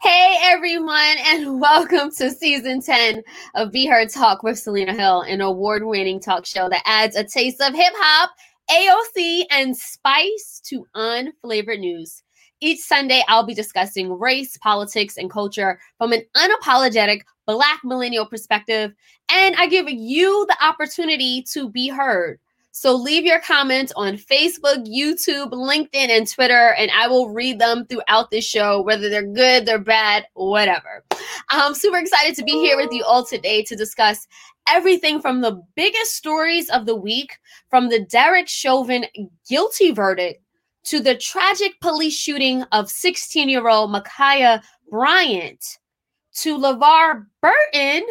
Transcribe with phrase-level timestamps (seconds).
[0.00, 3.22] Hey everyone, and welcome to season 10
[3.54, 7.24] of Be Heard Talk with Selena Hill, an award winning talk show that adds a
[7.24, 8.30] taste of hip hop,
[8.70, 12.22] AOC, and spice to unflavored news.
[12.60, 18.92] Each Sunday, I'll be discussing race, politics, and culture from an unapologetic Black millennial perspective,
[19.28, 22.38] and I give you the opportunity to be heard.
[22.76, 27.86] So leave your comments on Facebook, YouTube, LinkedIn, and Twitter, and I will read them
[27.86, 31.04] throughout the show, whether they're good, they're bad, whatever.
[31.50, 34.26] I'm super excited to be here with you all today to discuss
[34.68, 37.38] everything from the biggest stories of the week,
[37.68, 39.06] from the Derek Chauvin
[39.48, 40.42] guilty verdict
[40.84, 45.78] to the tragic police shooting of 16 year old Ma'Khia Bryant,
[46.34, 48.06] to LeVar Burton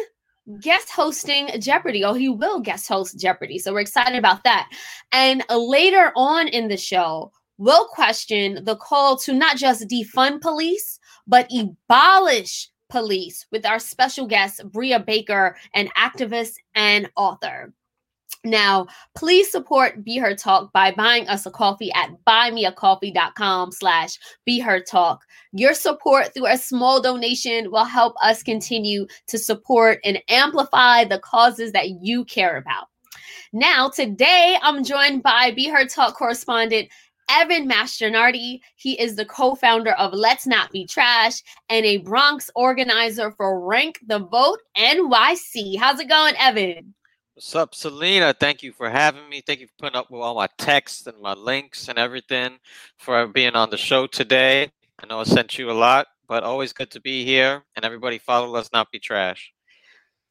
[0.60, 2.04] guest hosting Jeopardy.
[2.04, 3.58] Oh, he will guest host Jeopardy.
[3.58, 4.70] So we're excited about that.
[5.12, 10.98] And later on in the show, we'll question the call to not just defund police,
[11.26, 17.72] but abolish police with our special guest, Bria Baker, an activist and author.
[18.44, 24.60] Now, please support Be Heard Talk by buying us a coffee at buymeacoffee.com slash Be
[24.60, 25.22] Heard Talk.
[25.52, 31.20] Your support through a small donation will help us continue to support and amplify the
[31.20, 32.88] causes that you care about.
[33.54, 36.90] Now, today I'm joined by Be Heard Talk correspondent
[37.30, 38.60] Evan Mastronardi.
[38.76, 44.00] He is the co-founder of Let's Not Be Trash and a Bronx organizer for Rank
[44.06, 45.78] the Vote NYC.
[45.78, 46.94] How's it going, Evan?
[47.34, 48.32] What's up, Selena?
[48.32, 49.42] Thank you for having me.
[49.44, 52.58] Thank you for putting up with all my texts and my links and everything
[52.96, 54.70] for being on the show today.
[55.02, 57.64] I know I sent you a lot, but always good to be here.
[57.74, 59.52] And everybody follow Let's Not Be Trash.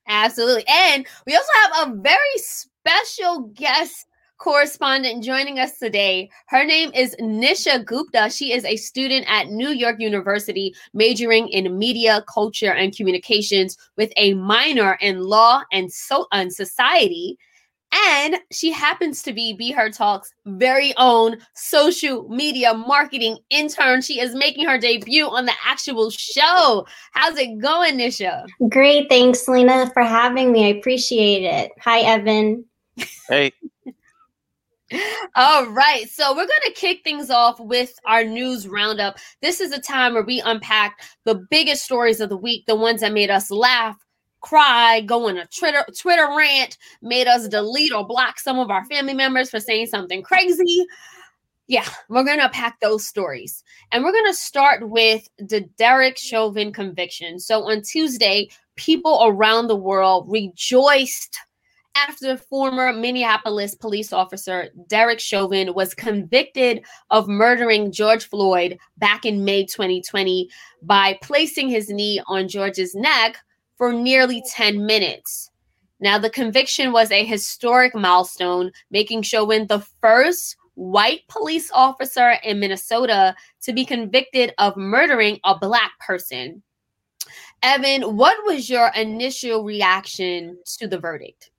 [0.08, 0.64] Absolutely.
[0.66, 4.06] And we also have a very special guest
[4.44, 6.30] correspondent joining us today.
[6.48, 8.30] Her name is Nisha Gupta.
[8.30, 14.12] She is a student at New York University, majoring in media, culture, and communications with
[14.18, 17.38] a minor in law and so and society.
[18.10, 24.02] And she happens to be Be Heard Talk's very own social media marketing intern.
[24.02, 26.86] She is making her debut on the actual show.
[27.14, 28.46] How's it going, Nisha?
[28.68, 29.08] Great.
[29.08, 30.66] Thanks, Lena, for having me.
[30.66, 31.72] I appreciate it.
[31.80, 32.66] Hi, Evan.
[33.30, 33.54] Hey.
[35.36, 36.10] All right.
[36.10, 39.18] So we're going to kick things off with our news roundup.
[39.42, 43.02] This is a time where we unpack the biggest stories of the week, the ones
[43.02, 43.98] that made us laugh,
[44.42, 48.86] cry, go on a Twitter Twitter rant, made us delete or block some of our
[48.86, 50.86] family members for saying something crazy.
[51.68, 53.64] Yeah, we're going to unpack those stories.
[53.92, 57.40] And we're going to start with the Derek Chauvin conviction.
[57.40, 61.38] So on Tuesday, people around the world rejoiced
[61.96, 69.46] after former Minneapolis police officer Derek Chauvin was convicted of murdering George Floyd back in
[69.46, 70.50] May 2020
[70.82, 73.38] by placing his knee on George's neck
[73.78, 75.50] for nearly 10 minutes.
[76.00, 82.60] Now, the conviction was a historic milestone, making Chauvin the first white police officer in
[82.60, 86.64] Minnesota to be convicted of murdering a black person.
[87.62, 91.52] Evan, what was your initial reaction to the verdict?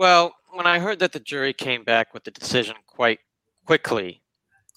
[0.00, 3.18] Well, when I heard that the jury came back with the decision quite
[3.66, 4.22] quickly,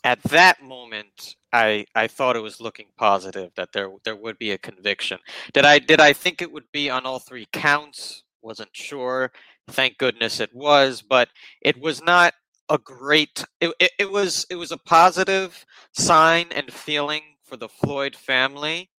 [0.04, 4.52] at that moment I I thought it was looking positive that there there would be
[4.52, 5.20] a conviction.
[5.54, 8.24] Did I did I think it would be on all three counts?
[8.42, 9.32] Wasn't sure.
[9.70, 11.30] Thank goodness it was, but
[11.62, 12.34] it was not
[12.70, 17.70] a great it, it, it was it was a positive sign and feeling for the
[17.70, 18.90] Floyd family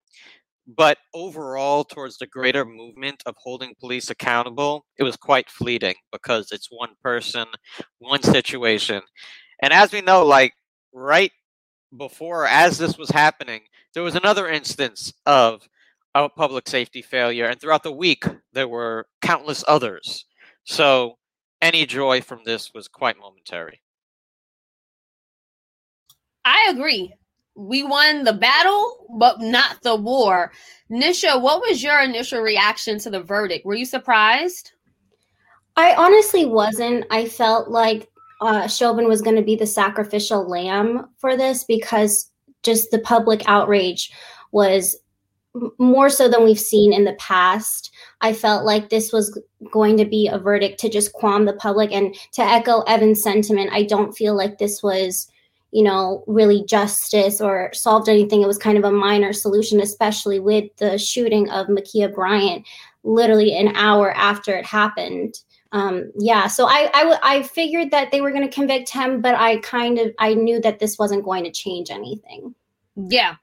[0.67, 6.51] but overall towards the greater movement of holding police accountable it was quite fleeting because
[6.51, 7.45] it's one person
[7.99, 9.01] one situation.
[9.61, 10.53] And as we know like
[10.93, 11.31] right
[11.97, 13.61] before as this was happening
[13.93, 15.67] there was another instance of
[16.15, 20.25] a public safety failure and throughout the week there were countless others.
[20.63, 21.17] So
[21.61, 23.81] any joy from this was quite momentary.
[26.43, 27.13] I agree
[27.55, 30.51] we won the battle, but not the war.
[30.91, 33.65] Nisha, what was your initial reaction to the verdict?
[33.65, 34.73] Were you surprised?
[35.77, 37.05] I honestly wasn't.
[37.11, 38.09] I felt like
[38.41, 42.29] uh, Chauvin was going to be the sacrificial lamb for this because
[42.63, 44.11] just the public outrage
[44.51, 44.97] was
[45.79, 47.91] more so than we've seen in the past.
[48.21, 49.39] I felt like this was
[49.71, 51.91] going to be a verdict to just qualm the public.
[51.93, 55.29] And to echo Evan's sentiment, I don't feel like this was
[55.75, 58.41] you know, really justice or solved anything.
[58.41, 62.65] It was kind of a minor solution, especially with the shooting of Ma'Khia Bryant,
[63.03, 65.35] literally an hour after it happened.
[65.73, 69.35] um, yeah, so I, I I figured that they were going to convict him, but
[69.35, 72.55] I kind of I knew that this wasn't going to change anything.
[72.95, 73.35] Yeah,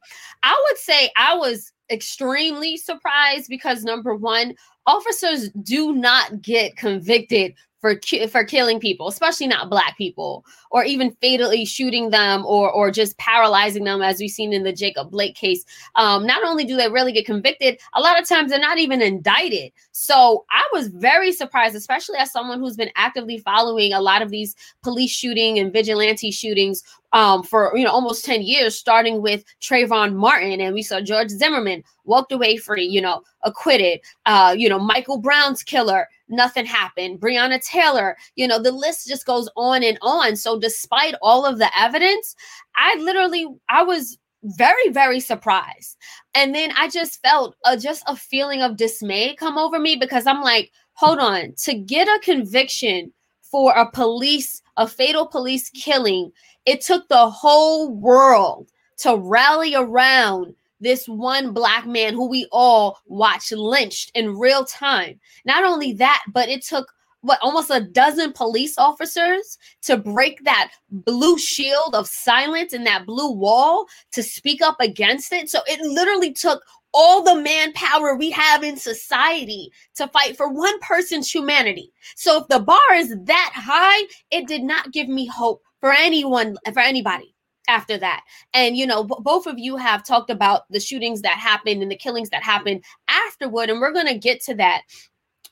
[0.42, 4.54] I would say I was extremely surprised because number one,
[4.86, 7.52] officers do not get convicted
[7.82, 7.96] for
[8.30, 13.18] for killing people, especially not black people, or even fatally shooting them or or just
[13.18, 15.64] paralyzing them, as we've seen in the Jacob Blake case.
[15.96, 19.02] Um, not only do they really get convicted, a lot of times they're not even
[19.02, 19.72] indicted.
[19.90, 24.30] So I was very surprised, especially as someone who's been actively following a lot of
[24.30, 29.44] these police shooting and vigilante shootings um, for you know almost 10 years, starting with
[29.60, 34.00] Trayvon Martin, and we saw George Zimmerman walked away free, you know, acquitted.
[34.24, 37.20] Uh, you know, Michael Brown's killer nothing happened.
[37.20, 40.36] Breonna Taylor, you know, the list just goes on and on.
[40.36, 42.34] So despite all of the evidence,
[42.76, 45.96] I literally I was very very surprised.
[46.34, 50.26] And then I just felt a, just a feeling of dismay come over me because
[50.26, 53.12] I'm like, hold on, to get a conviction
[53.42, 56.32] for a police a fatal police killing,
[56.64, 62.98] it took the whole world to rally around this one black man who we all
[63.06, 65.18] watched lynched in real time.
[65.44, 66.92] Not only that, but it took
[67.22, 73.06] what almost a dozen police officers to break that blue shield of silence and that
[73.06, 75.48] blue wall to speak up against it.
[75.48, 76.62] So it literally took
[76.92, 81.92] all the manpower we have in society to fight for one person's humanity.
[82.16, 86.56] So if the bar is that high, it did not give me hope for anyone,
[86.72, 87.31] for anybody
[87.68, 88.24] after that.
[88.54, 91.90] And you know, b- both of you have talked about the shootings that happened and
[91.90, 94.82] the killings that happened afterward, and we're going to get to that.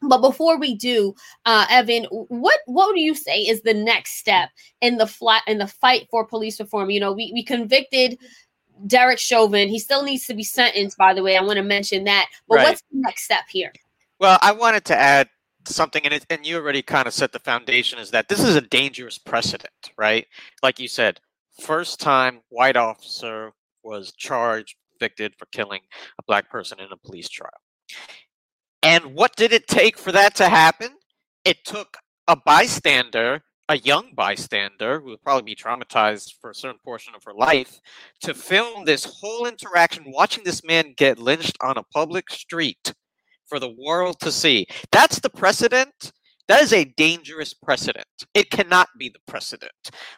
[0.02, 1.14] But before we do,
[1.44, 4.48] uh, Evan, what what do you say is the next step
[4.80, 6.90] in the flat in the fight for police reform?
[6.90, 8.18] You know, we we convicted
[8.86, 9.68] Derek Chauvin.
[9.68, 11.36] He still needs to be sentenced, by the way.
[11.36, 12.28] I want to mention that.
[12.48, 12.68] But Right.
[12.68, 13.72] what's the next step here?
[14.18, 15.28] Well, I wanted to add
[15.66, 17.98] something, and it, and you already kind of set the foundation.
[17.98, 20.26] Is that this is a dangerous precedent, right?
[20.62, 21.20] Like you said,
[21.60, 23.52] first time white officer
[23.82, 25.80] was charged, convicted for killing
[26.18, 27.50] a black person in a police trial.
[28.82, 30.88] And what did it take for that to happen?
[31.44, 36.80] It took a bystander, a young bystander, who would probably be traumatized for a certain
[36.84, 37.80] portion of her life,
[38.22, 42.94] to film this whole interaction, watching this man get lynched on a public street
[43.46, 44.66] for the world to see.
[44.92, 46.12] That's the precedent.
[46.50, 48.08] That is a dangerous precedent.
[48.34, 49.70] It cannot be the precedent.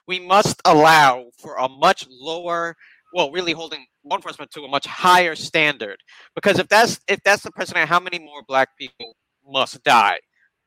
[0.08, 2.74] We must allow for a much lower,
[3.12, 5.98] well, really holding law enforcement to a much higher standard.
[6.34, 9.14] Because if that's if that's the precedent, how many more black people
[9.46, 10.20] must die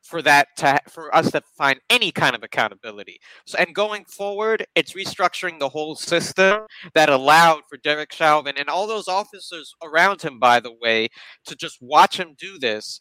[0.04, 3.18] for that to for us to find any kind of accountability?
[3.44, 6.60] So, and going forward, it's restructuring the whole system
[6.94, 11.08] that allowed for Derek Chauvin and all those officers around him, by the way,
[11.46, 13.00] to just watch him do this,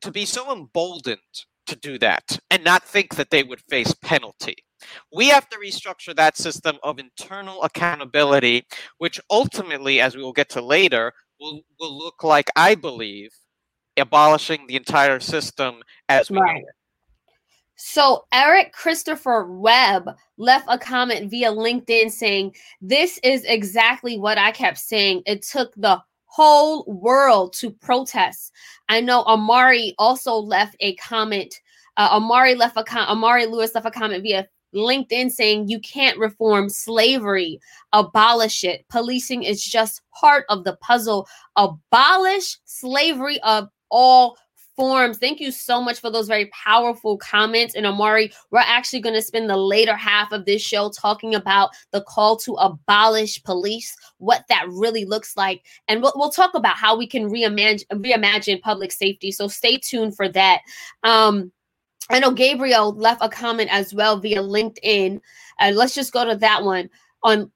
[0.00, 4.56] to be so emboldened to do that and not think that they would face penalty.
[5.12, 8.66] We have to restructure that system of internal accountability,
[8.98, 13.30] which ultimately, as we will get to later, will, will look like, I believe,
[13.96, 15.76] abolishing the entire system
[16.08, 16.64] as we Right.
[17.76, 24.52] So Eric Christopher Webb left a comment via LinkedIn saying, This is exactly what I
[24.52, 25.22] kept saying.
[25.26, 26.00] It took the
[26.32, 28.52] whole world to protest.
[28.88, 31.54] I know Amari also left a comment.
[31.98, 36.18] Uh, Amari left a com- Amari Lewis left a comment via LinkedIn saying you can't
[36.18, 37.60] reform slavery,
[37.92, 38.86] abolish it.
[38.88, 41.28] Policing is just part of the puzzle.
[41.56, 44.38] Abolish slavery of all
[44.76, 45.18] forms.
[45.18, 47.74] Thank you so much for those very powerful comments.
[47.74, 51.70] And Amari, we're actually going to spend the later half of this show talking about
[51.90, 55.62] the call to abolish police, what that really looks like.
[55.88, 59.30] And we'll, we'll talk about how we can reimagine, reimagine public safety.
[59.30, 60.60] So stay tuned for that.
[61.02, 61.52] Um,
[62.10, 65.20] I know Gabriel left a comment as well via LinkedIn.
[65.58, 66.90] And let's just go to that one.
[67.24, 67.50] On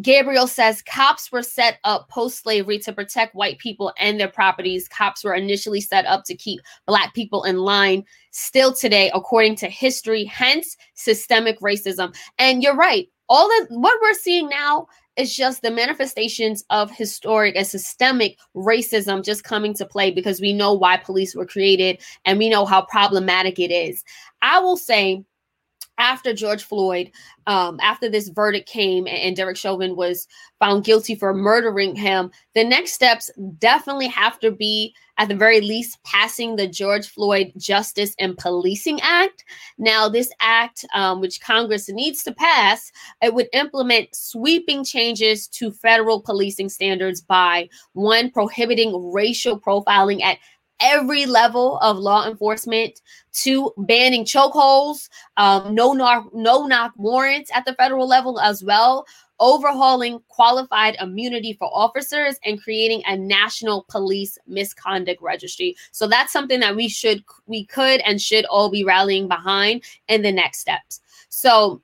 [0.00, 4.88] Gabriel says cops were set up post slavery to protect white people and their properties.
[4.88, 8.04] Cops were initially set up to keep black people in line.
[8.30, 12.14] Still today, according to history, hence systemic racism.
[12.38, 13.08] And you're right.
[13.28, 14.86] All that what we're seeing now
[15.16, 20.52] is just the manifestations of historic and systemic racism just coming to play because we
[20.52, 24.04] know why police were created and we know how problematic it is.
[24.42, 25.24] I will say
[25.98, 27.10] after George Floyd,
[27.46, 30.26] um, after this verdict came and, and Derek Chauvin was
[30.58, 35.60] found guilty for murdering him, the next steps definitely have to be, at the very
[35.60, 39.44] least, passing the George Floyd Justice and Policing Act.
[39.78, 45.72] Now, this act, um, which Congress needs to pass, it would implement sweeping changes to
[45.72, 50.38] federal policing standards by one, prohibiting racial profiling at
[50.80, 53.00] every level of law enforcement
[53.32, 59.06] to banning chokeholds, um, no knock, no knock warrants at the federal level as well,
[59.40, 65.76] overhauling qualified immunity for officers, and creating a national police misconduct registry.
[65.92, 70.22] So that's something that we should, we could, and should all be rallying behind in
[70.22, 71.00] the next steps.
[71.28, 71.82] So,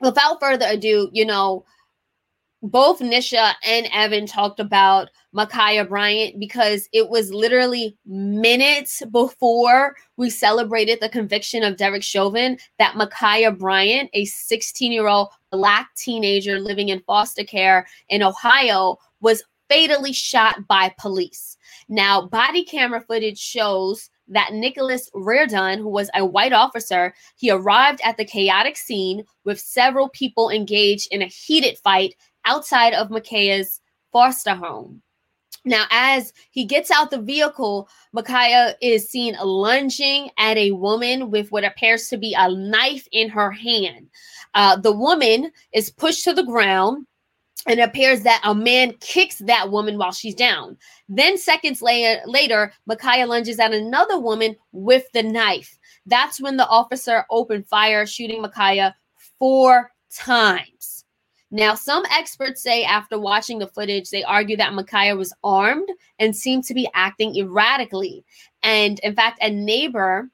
[0.00, 1.64] without further ado, you know,
[2.62, 10.28] both Nisha and Evan talked about Ma'Khia Bryant because it was literally minutes before we
[10.28, 16.60] celebrated the conviction of Derek Chauvin that Ma'Khia Bryant, a 16 year old black teenager
[16.60, 21.56] living in foster care in Ohio, was fatally shot by police.
[21.88, 28.00] Now, body camera footage shows that Nicholas Reardon, who was a white officer, he arrived
[28.04, 32.14] at the chaotic scene with several people engaged in a heated fight
[32.44, 33.80] outside of Ma'Khia's
[34.12, 35.02] foster home.
[35.64, 41.52] Now, as he gets out the vehicle, Ma'Khia is seen lunging at a woman with
[41.52, 44.08] what appears to be a knife in her hand.
[44.54, 47.06] Uh, the woman is pushed to the ground,
[47.66, 50.78] and it appears that a man kicks that woman while she's down.
[51.10, 55.78] Then, seconds later, later Ma'Khia lunges at another woman with the knife.
[56.06, 58.94] That's when the officer opened fire, shooting Ma'Khia
[59.38, 60.99] four times.
[61.50, 65.88] Now, some experts say after watching the footage, they argue that Ma'Khia was armed
[66.18, 68.24] and seemed to be acting erratically.
[68.62, 70.30] And in fact, a neighbor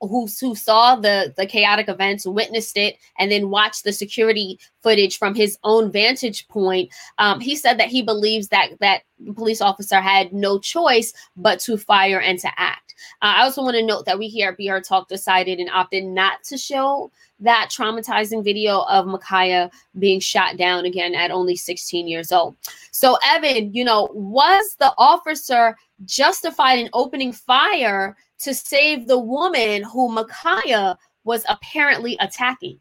[0.00, 5.18] who, who saw the, the chaotic events, witnessed it, and then watched the security footage
[5.18, 9.02] from his own vantage point, um, he said that he believes that that
[9.34, 12.94] police officer had no choice but to fire and to act.
[13.22, 15.70] Uh, I also want to note that we here at Be Heard Talk decided and
[15.70, 21.54] opted not to show that traumatizing video of Ma'Khia being shot down again at only
[21.54, 22.56] 16 years old.
[22.90, 29.82] So, Evan, you know, was the officer justified in opening fire to save the woman
[29.82, 32.78] who Ma'Khia was apparently attacking?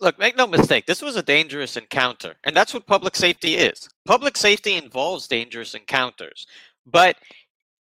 [0.00, 3.88] Look, make no mistake, this was a dangerous encounter, and that's what public safety is.
[4.06, 6.46] Public safety involves dangerous encounters.
[6.86, 7.16] But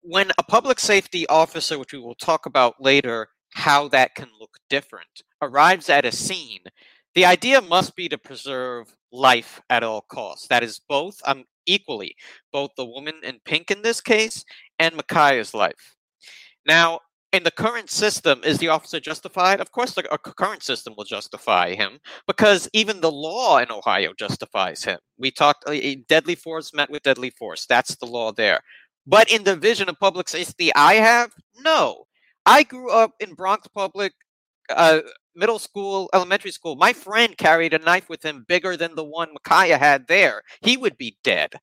[0.02, 4.58] when a public safety officer, which we will talk about later, how that can look
[4.68, 6.60] different, arrives at a scene,
[7.14, 10.48] the idea must be to preserve life at all costs.
[10.48, 12.16] That is both, um, equally,
[12.52, 14.44] both the woman in pink in this case
[14.78, 15.96] and Ma'Khia's life.
[16.70, 17.00] Now,
[17.32, 19.60] in the current system, is the officer justified?
[19.60, 20.04] Of course, the
[20.36, 21.98] current system will justify him
[22.28, 25.00] because even the law in Ohio justifies him.
[25.18, 25.74] We talked uh,
[26.08, 27.66] deadly force met with deadly force.
[27.66, 28.60] That's the law there.
[29.04, 32.04] But in the vision of public safety I have, no.
[32.46, 34.12] I grew up in Bronx Public
[34.68, 35.00] uh,
[35.34, 36.76] middle school, elementary school.
[36.76, 40.42] My friend carried a knife with him bigger than the one Ma'Khia had there.
[40.62, 41.54] He would be dead.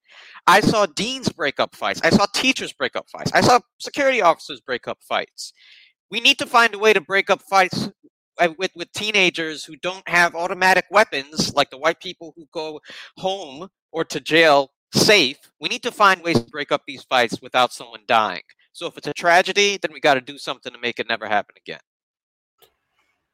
[0.46, 2.02] I saw deans break up fights.
[2.04, 3.32] I saw teachers break up fights.
[3.34, 5.54] I saw security officers break up fights.
[6.10, 7.90] We need to find a way to break up fights
[8.40, 12.80] uh, with, with teenagers who don't have automatic weapons, like the white people who go
[13.18, 15.38] home or to jail safe.
[15.60, 18.44] We need to find ways to break up these fights without someone dying.
[18.72, 21.28] So if it's a tragedy, then we got to do something to make it never
[21.28, 21.80] happen again.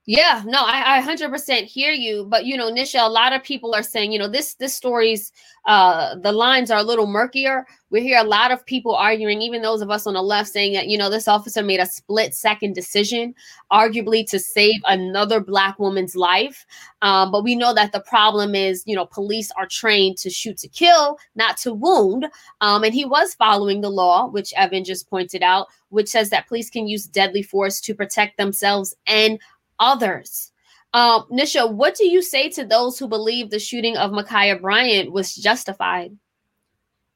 [0.06, 2.26] Yeah, no, I, I 100% hear you.
[2.26, 5.32] But, you know, Nisha, a lot of people are saying, you know, this, this story's,
[5.66, 7.66] uh, the lines are a little murkier.
[7.90, 10.74] We hear a lot of people arguing, even those of us on the left saying
[10.74, 13.34] that, you know, this officer made a split second decision,
[13.72, 16.66] arguably to save another black woman's life.
[17.02, 20.58] Um, but we know that the problem is, you know, police are trained to shoot
[20.58, 22.26] to kill, not to wound.
[22.60, 26.48] Um, and he was following the law, which Evan just pointed out, which says that
[26.48, 29.40] police can use deadly force to protect themselves and
[29.80, 30.52] others.
[30.94, 35.12] Um, Nisha, what do you say to those who believe the shooting of Ma'Khia Bryant
[35.12, 36.16] was justified?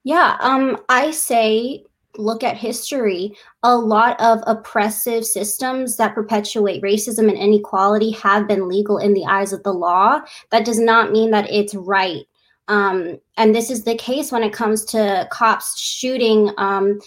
[0.03, 1.83] Yeah, um, I say
[2.17, 3.35] look at history.
[3.63, 9.25] A lot of oppressive systems that perpetuate racism and inequality have been legal in the
[9.25, 10.21] eyes of the law.
[10.49, 12.25] That does not mean that it's right.
[12.67, 16.99] Um, and this is the case when it comes to cops shooting um,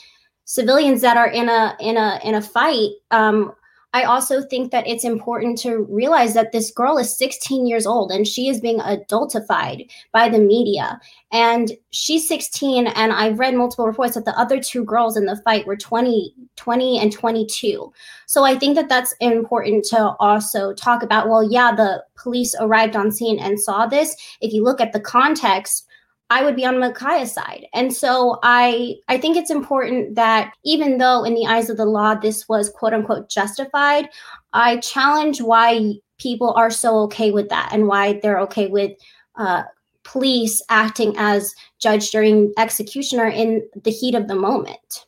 [0.45, 2.91] civilians that are in a in a in a fight.
[3.11, 3.53] Um,
[3.93, 8.13] I also think that it's important to realize that this girl is 16 years old
[8.13, 11.01] and she is being adultified by the media.
[11.33, 15.41] And she's 16, and I've read multiple reports that the other two girls in the
[15.45, 17.93] fight were 20, 20 and 22.
[18.27, 21.29] So I think that that's important to also talk about.
[21.29, 24.17] Well, yeah, the police arrived on scene and saw this.
[24.41, 25.87] If you look at the context,
[26.31, 27.67] I would be on Ma'Khia's side.
[27.75, 31.85] And so I I think it's important that even though in the eyes of the
[31.85, 34.09] law this was quote unquote justified,
[34.53, 38.93] I challenge why people are so okay with that and why they're okay with
[39.37, 39.65] uh,
[40.05, 45.07] police acting as judge during executioner in the heat of the moment.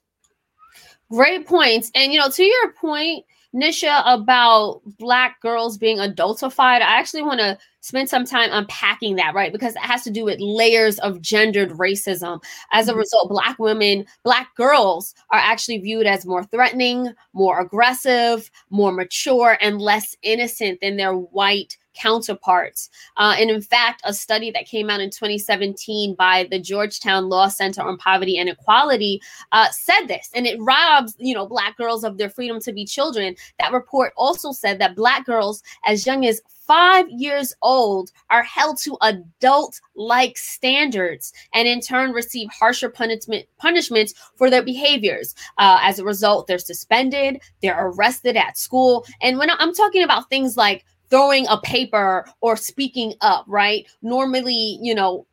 [1.10, 1.90] Great points.
[1.94, 3.24] And you know, to your point,
[3.54, 9.34] Nisha, about black girls being adultified, I actually want to spend some time unpacking that,
[9.34, 9.52] right?
[9.52, 12.42] Because it has to do with layers of gendered racism.
[12.70, 13.00] As a mm-hmm.
[13.00, 19.58] result, black women, black girls are actually viewed as more threatening, more aggressive, more mature,
[19.60, 22.90] and less innocent than their white counterparts.
[23.16, 27.48] Uh, and in fact, a study that came out in 2017 by the Georgetown Law
[27.48, 29.20] Center on Poverty and Equality
[29.52, 32.84] uh, said this, and it robs you know black girls of their freedom to be
[32.84, 33.34] children.
[33.58, 38.78] That report also said that black girls as young as five years old are held
[38.78, 45.78] to adult like standards and in turn receive harsher punishment punishments for their behaviors uh,
[45.82, 50.56] as a result they're suspended they're arrested at school and when i'm talking about things
[50.56, 53.86] like throwing a paper or speaking up, right?
[54.00, 55.26] Normally, you know,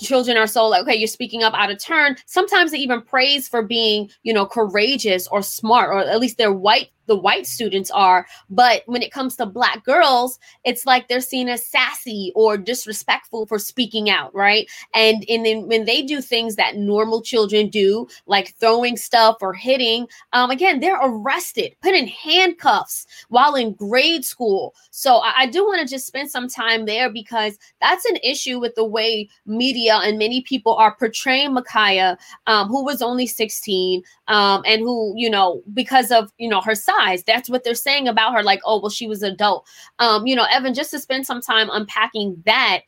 [0.00, 3.46] children are so like okay you're speaking up out of turn sometimes they even praise
[3.46, 7.90] for being you know courageous or smart or at least they're white the white students
[7.90, 8.24] are.
[8.48, 13.46] But when it comes to black girls, it's like they're seen as sassy or disrespectful
[13.46, 14.70] for speaking out, right?
[14.94, 19.52] And, and then when they do things that normal children do, like throwing stuff or
[19.52, 24.76] hitting, um, again, they're arrested, put in handcuffs while in grade school.
[24.92, 28.60] So I, I do want to just spend some time there because that's an issue
[28.60, 34.00] with the way media and many people are portraying Ma'Khia, um, who was only 16,
[34.28, 37.22] um, and who, you know, because of, you know, her size size.
[37.24, 38.42] That's what they're saying about her.
[38.42, 39.66] Like, oh, well, she was adult.
[39.98, 42.80] Um, you know, Evan, just to spend some time unpacking that.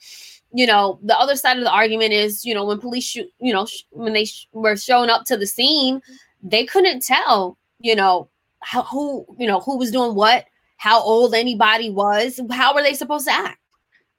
[0.54, 3.54] You know, the other side of the argument is, you know, when police shoot, you
[3.54, 6.02] know, sh- when they sh- were showing up to the scene,
[6.42, 8.28] they couldn't tell, you know,
[8.61, 10.45] how, who, you know, who was doing what,
[10.76, 12.38] how old anybody was.
[12.50, 13.59] How were they supposed to act?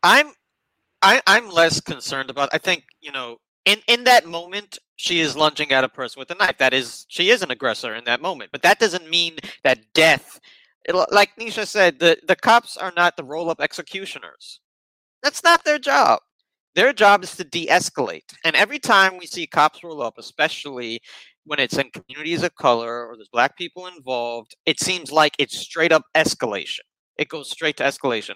[0.02, 0.32] I'm
[1.04, 2.50] I, I'm less concerned about.
[2.54, 6.32] I think you know, in in that moment, she is lunging at a person with
[6.32, 6.58] a knife.
[6.58, 8.52] That is, she is an aggressor in that moment.
[8.52, 10.40] But that doesn't mean that death,
[10.86, 14.60] it, like Nisha said, the, the cops are not the roll up executioners.
[15.22, 16.20] That's not their job.
[16.76, 18.34] Their job is to de escalate.
[18.44, 21.02] And every time we see cops roll up, especially
[21.46, 25.58] when it's in communities of color or there's black people involved, it seems like it's
[25.58, 26.80] straight up escalation.
[27.18, 28.36] It goes straight to escalation.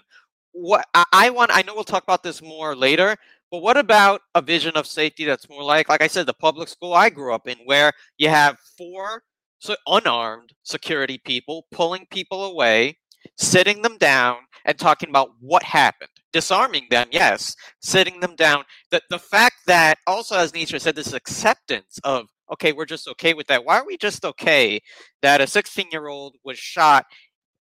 [0.52, 3.16] What I, I want, I know we'll talk about this more later,
[3.50, 6.68] but what about a vision of safety that's more like, like I said, the public
[6.68, 9.22] school I grew up in, where you have four
[9.58, 12.98] so unarmed security people pulling people away,
[13.36, 16.10] sitting them down, and talking about what happened.
[16.32, 18.64] Disarming them, yes, sitting them down.
[18.90, 23.32] The, the fact that also, as Nisha said, this acceptance of, okay, we're just okay
[23.34, 23.64] with that.
[23.64, 24.80] Why are we just okay
[25.22, 27.06] that a 16 year old was shot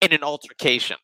[0.01, 0.97] in an altercation?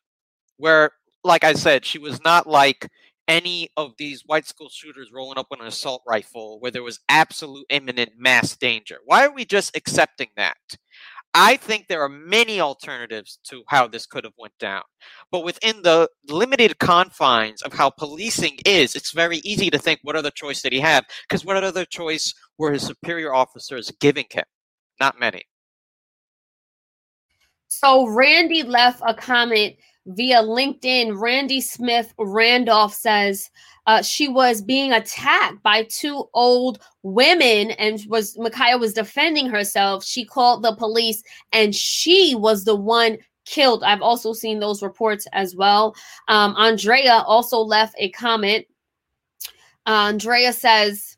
[0.58, 0.90] Where,
[1.24, 2.88] like I said, she was not like
[3.28, 7.00] any of these white school shooters rolling up with an assault rifle where there was
[7.08, 8.98] absolute imminent mass danger.
[9.04, 10.56] Why are we just accepting that?
[11.36, 14.82] I think there are many alternatives to how this could have went down.
[15.32, 20.14] But within the limited confines of how policing is, it's very easy to think what
[20.14, 21.04] other choice did he have?
[21.28, 24.44] Because what other choice were his superior officers giving him?
[25.00, 25.42] Not many.
[27.66, 29.74] So Randy left a comment
[30.06, 33.50] via LinkedIn, Randy Smith Randolph says
[33.86, 40.04] uh, she was being attacked by two old women and was Ma'Khia was defending herself.
[40.04, 43.82] She called the police and she was the one killed.
[43.82, 45.94] I've also seen those reports as well.
[46.28, 48.66] Um, Andrea also left a comment.
[49.86, 51.16] Uh, Andrea says,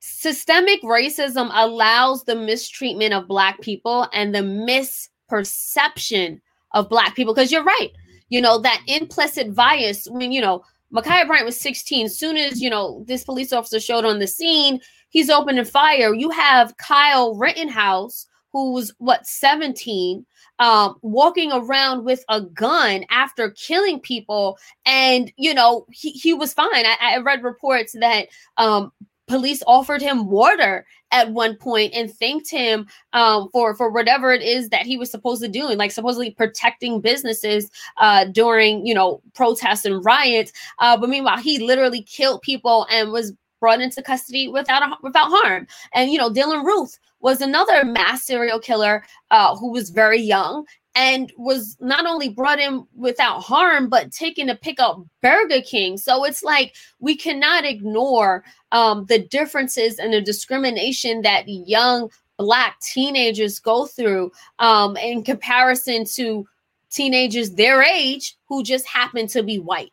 [0.00, 6.40] Systemic racism allows the mistreatment of Black people and the misperception
[6.74, 7.32] of black people.
[7.32, 7.90] Because you're right
[8.28, 12.70] you know that implicit bias when you know Ma'Khia Bryant was 16 soon as you
[12.70, 16.14] know this police officer showed on the scene he's opening fire.
[16.14, 20.24] You have Kyle Rittenhouse who's what 17
[20.60, 26.54] um, walking around with a gun after killing people and you know he, he was
[26.54, 26.68] fine.
[26.72, 28.92] I, I read reports that um,
[29.26, 34.42] police offered him water at one point and thanked him um, for for whatever it
[34.42, 38.94] is that he was supposed to do and like supposedly protecting businesses uh, during you
[38.94, 40.52] know protests and riots.
[40.78, 45.28] Uh, but meanwhile he literally killed people and was brought into custody without a, without
[45.30, 45.66] harm.
[45.92, 50.66] And you know Dylann Roof was another mass serial killer uh, who was very young
[50.94, 55.96] and was not only brought in without harm, but taken to pick up Burger King.
[55.96, 62.78] So it's like we cannot ignore um, the differences and the discrimination that young Black
[62.80, 66.46] teenagers go through um, in comparison to
[66.90, 69.92] teenagers their age who just happen to be white.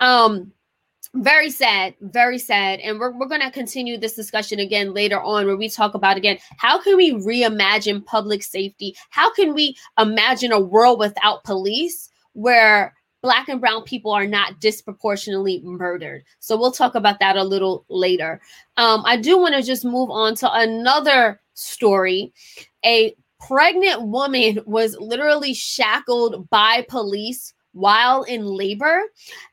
[0.00, 0.52] Um,
[1.14, 2.80] very sad very sad.
[2.80, 6.16] And we're, we're going to continue this discussion again later on where we talk about
[6.16, 8.94] again how can we reimagine public safety?
[9.10, 14.60] How can we imagine a world without police where black and brown people are not
[14.60, 16.24] disproportionately murdered?
[16.40, 18.40] So we'll talk about that a little later.
[18.76, 22.32] Um, i do want to just move on to another story.
[22.84, 29.02] A pregnant woman was literally shackled by police while in labor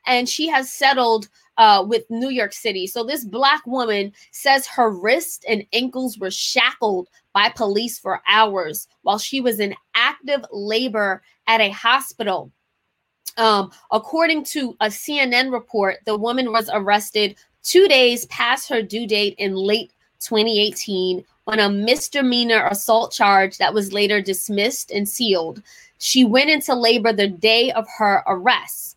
[0.06, 2.86] and she has settled uh, with New York City.
[2.86, 8.88] So this black woman says her wrist and ankles were shackled by police for hours
[9.02, 12.50] while she was in active labor at a hospital.
[13.36, 19.06] Um, according to a CNN report, the woman was arrested two days past her due
[19.06, 25.62] date in late 2018 on a misdemeanor assault charge that was later dismissed and sealed.
[25.98, 28.96] She went into labor the day of her arrest.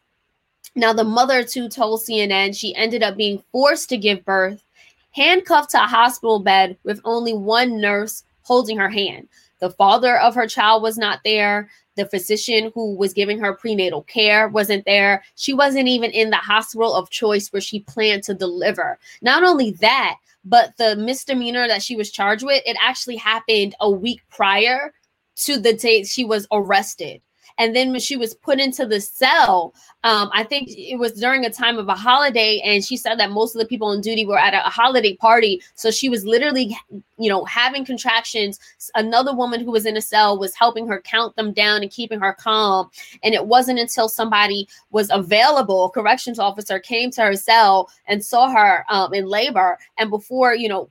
[0.78, 4.64] Now, the mother too told CNN she ended up being forced to give birth,
[5.10, 9.28] handcuffed to a hospital bed with only one nurse holding her hand.
[9.60, 11.72] The father of her child was not there.
[11.96, 15.24] The physician who was giving her prenatal care wasn't there.
[15.34, 19.00] She wasn't even in the hospital of choice where she planned to deliver.
[19.24, 23.90] Not only that, but the misdemeanor that she was charged with, it actually happened a
[23.90, 24.94] week prior
[25.38, 27.20] to the date she was arrested.
[27.58, 31.46] And then when she was put into the cell, um, I think it was during
[31.46, 34.26] a time of a holiday, and she said that most of the people on duty
[34.26, 35.62] were at a, holiday party.
[35.76, 36.78] So she was literally,
[37.18, 38.60] you know, having contractions.
[38.96, 42.20] Another woman who was in a cell was helping her count them down and keeping
[42.20, 42.90] her calm.
[43.24, 48.50] And it wasn't until somebody was available, corrections officer came to her cell and saw
[48.50, 49.80] her um, in labor.
[49.98, 50.90] And before, you know,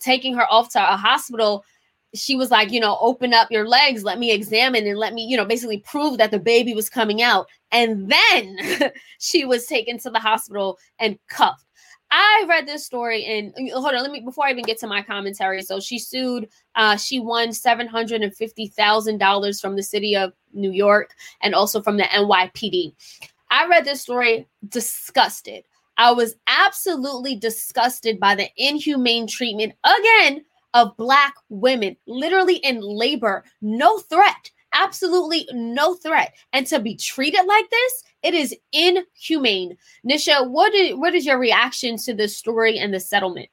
[0.00, 1.64] taking her off to a hospital,
[2.14, 5.22] she was like, you know, open up your legs, let me examine and let me,
[5.22, 7.48] you know, basically prove that the baby was coming out.
[7.72, 11.64] And then she was taken to the hospital and cuffed.
[12.10, 15.02] I read this story and hold on, let me before I even get to my
[15.02, 15.62] commentary.
[15.62, 20.14] So she sued, uh, she won seven hundred and fifty thousand dollars from the city
[20.14, 21.10] of New York
[21.42, 22.94] and also from the NYPD.
[23.50, 25.64] I read this story disgusted.
[25.96, 30.44] I was absolutely disgusted by the inhumane treatment again
[30.74, 36.34] of Black women, literally in labor, no threat, absolutely no threat.
[36.52, 39.76] And to be treated like this, it is inhumane.
[40.08, 43.48] Nisha, what is, what is your reaction to this story and the settlement?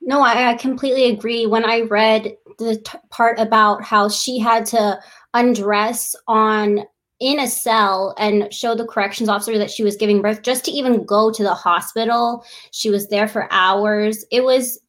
[0.00, 1.46] No, I, I completely agree.
[1.46, 4.98] When I read the t- part about how she had to
[5.34, 6.84] undress on
[7.20, 10.70] in a cell and show the corrections officer that she was giving birth just to
[10.70, 12.44] even go to the hospital.
[12.70, 14.24] She was there for hours.
[14.30, 14.80] It was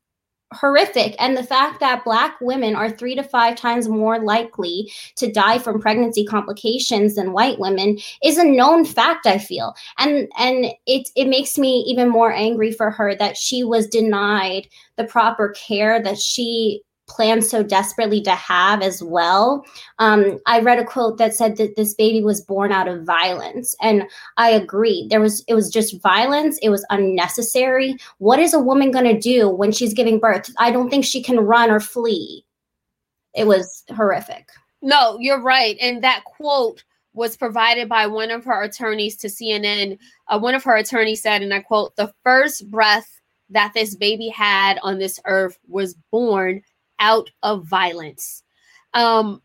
[0.54, 1.16] horrific.
[1.20, 5.58] And the fact that Black women are three to five times more likely to die
[5.58, 9.74] from pregnancy complications than white women is a known fact, I feel.
[9.98, 14.68] And and it it makes me even more angry for her that she was denied
[14.98, 19.66] the proper care that she plans so desperately to have as well.
[20.00, 23.76] Um, I read a quote that said that this baby was born out of violence,
[23.82, 24.04] and
[24.38, 25.08] I agree.
[25.10, 26.58] There was it was just violence.
[26.62, 27.98] It was unnecessary.
[28.18, 30.50] What is a woman going to do when she's giving birth?
[30.58, 32.46] I don't think she can run or flee.
[33.36, 34.50] It was horrific.
[34.82, 39.98] No, you're right, and that quote was provided by one of her attorneys to CNN.
[40.28, 44.30] Uh, one of her attorneys said, and I quote, the first breath that this baby
[44.30, 46.62] had on this earth was born
[47.02, 48.44] out of violence.
[48.94, 49.42] Um,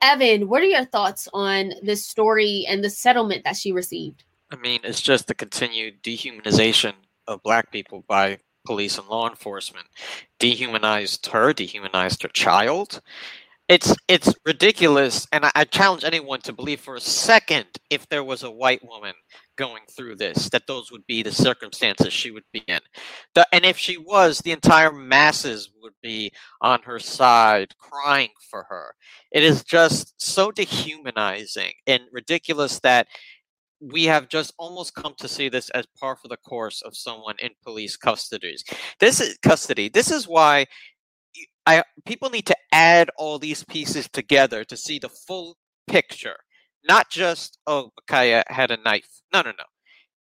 [0.00, 4.24] Evan, what are your thoughts on this story and the settlement that she received?
[4.50, 6.94] I mean, it's just the continued dehumanization
[7.26, 9.86] of black people by police and law enforcement.
[10.38, 13.00] Dehumanized her, dehumanized her child.
[13.68, 18.24] It's it's ridiculous, and I, I challenge anyone to believe for a second if there
[18.24, 19.14] was a white woman
[19.56, 22.80] going through this, that those would be the circumstances she would be in.
[23.34, 28.64] The, and if she was, the entire masses would be on her side crying for
[28.68, 28.94] her.
[29.30, 33.08] It is just so dehumanizing and ridiculous that
[33.80, 37.34] we have just almost come to see this as par for the course of someone
[37.40, 38.56] in police custody.
[39.00, 39.88] This is custody.
[39.88, 40.66] This is why
[41.66, 45.56] I people need to add all these pieces together to see the full
[45.88, 46.36] picture
[46.86, 49.22] not just, oh, Ma'Khia had a knife.
[49.32, 49.64] No, no, no.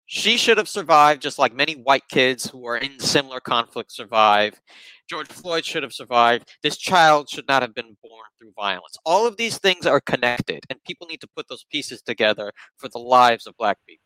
[0.06, 4.62] She should have survived just like many white kids who are in similar conflicts survive.
[5.10, 6.56] George Floyd should have survived.
[6.62, 8.98] This child should not have been born through violence.
[9.06, 12.90] All of these things are connected, and people need to put those pieces together for
[12.90, 14.04] the lives of black people.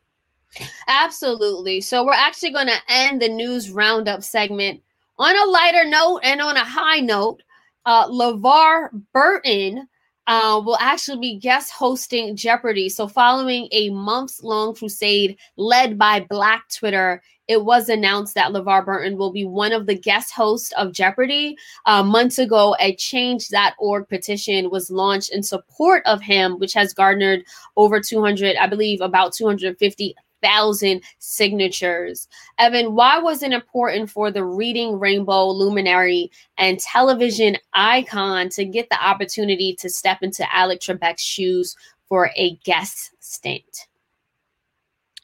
[0.88, 1.82] Absolutely.
[1.82, 4.82] So, we're actually going to end the news roundup segment
[5.20, 7.44] on a lighter note and on a high note.
[7.86, 9.88] Uh, LeVar Burton
[10.28, 12.90] uh, will actually be guest hosting Jeopardy.
[12.90, 18.86] So, following a months long crusade led by Black Twitter, it was announced that LeVar
[18.86, 21.56] Burton will be one of the guest hosts of Jeopardy.
[21.86, 27.44] Uh, months ago, a change.org petition was launched in support of him, which has garnered
[27.78, 32.28] over 200, I believe, about 250 thousand signatures.
[32.58, 38.90] Evan, why was it important for the Reading Rainbow luminary and television icon to get
[38.90, 41.76] the opportunity to step into Alex Trebek's shoes
[42.08, 43.88] for a guest stint?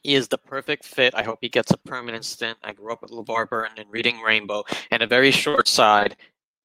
[0.04, 1.15] He is the perfect fit.
[1.15, 2.58] I hope he gets a permanent stint.
[2.62, 6.17] I grew up with LeVar Burton and Reading Rainbow, and a very short side,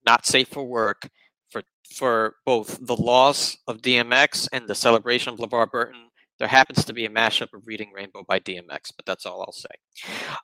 [0.04, 1.08] not safe for work,
[1.50, 1.62] for
[1.94, 6.07] for both the loss of DMX and the celebration of LeVar Burton
[6.38, 9.52] there happens to be a mashup of Reading Rainbow by DMX, but that's all I'll
[9.52, 9.68] say.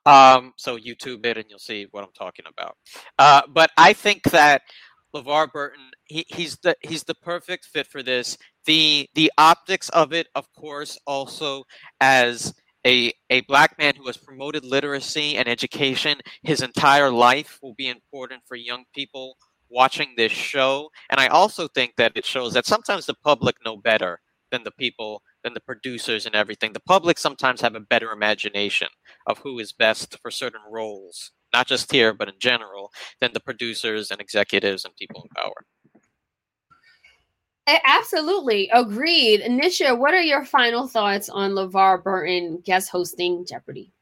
[0.07, 2.77] Um, so YouTube it and you'll see what I'm talking about.
[3.19, 4.63] Uh, but I think that
[5.15, 8.37] LeVar Burton, he, he's the he's the perfect fit for this.
[8.67, 11.65] The the optics of it, of course, also
[12.01, 12.53] as
[12.87, 17.89] a, a black man who has promoted literacy and education his entire life will be
[17.89, 19.37] important for young people
[19.71, 20.91] watching this show.
[21.11, 24.71] And I also think that it shows that sometimes the public know better than the
[24.73, 26.73] people than the producers and everything.
[26.73, 28.89] The public sometimes have a better imagination
[29.27, 33.41] of who is best for certain roles, not just here, but in general, than the
[33.41, 35.65] producers and executives and people in power.
[37.67, 39.41] Absolutely agreed.
[39.43, 43.93] Nisha, what are your final thoughts on LeVar Burton guest hosting Jeopardy?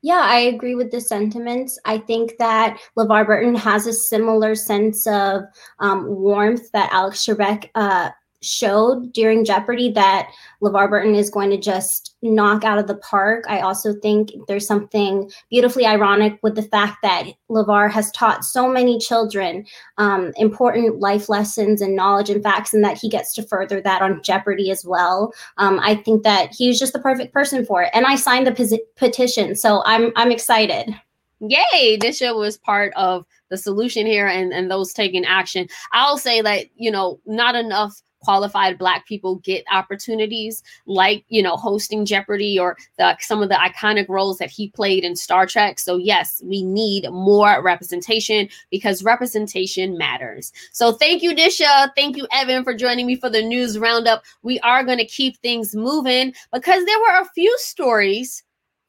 [0.00, 1.78] Yeah, I agree with the sentiments.
[1.86, 5.42] I think that LeVar Burton has a similar sense of
[5.80, 8.10] um, warmth that Alex Trebek uh,
[8.44, 10.30] showed during Jeopardy that
[10.62, 13.44] LeVar Burton is going to just knock out of the park.
[13.48, 18.68] I also think there's something beautifully ironic with the fact that LeVar has taught so
[18.68, 19.66] many children
[19.98, 24.02] um, important life lessons and knowledge and facts, and that he gets to further that
[24.02, 25.32] on Jeopardy as well.
[25.58, 27.90] Um, I think that he's just the perfect person for it.
[27.94, 30.94] And I signed the petition, so I'm I'm excited.
[31.40, 31.98] Yay!
[31.98, 35.68] Nisha was part of the solution here and, and those taking action.
[35.92, 41.56] I'll say that, you know, not enough qualified black people get opportunities like you know
[41.56, 45.78] hosting jeopardy or the, some of the iconic roles that he played in star trek.
[45.78, 50.52] So yes we need more representation because representation matters.
[50.72, 51.90] So thank you Nisha.
[51.94, 54.24] Thank you evan for joining me for the news roundup.
[54.42, 58.42] We are going to keep things moving because there were a few stories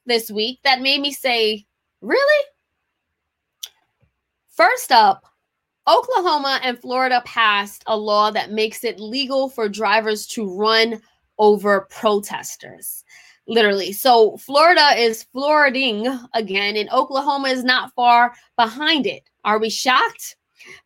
[0.05, 1.65] this week that made me say
[2.01, 2.45] really?
[4.49, 5.25] First up
[5.87, 11.01] Oklahoma and Florida passed a law that makes it legal for drivers to run
[11.37, 13.03] over protesters.
[13.47, 13.91] Literally.
[13.91, 19.29] So Florida is floriding again, and Oklahoma is not far behind it.
[19.43, 20.35] Are we shocked?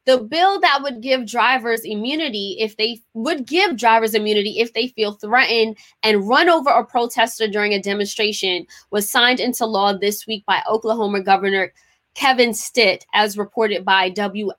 [0.06, 4.90] The bill that would give drivers immunity if they would give drivers immunity if they
[4.90, 10.28] feel threatened and run over a protester during a demonstration was signed into law this
[10.28, 11.72] week by Oklahoma Governor
[12.20, 14.52] Kevin Stitt, as reported by WFLA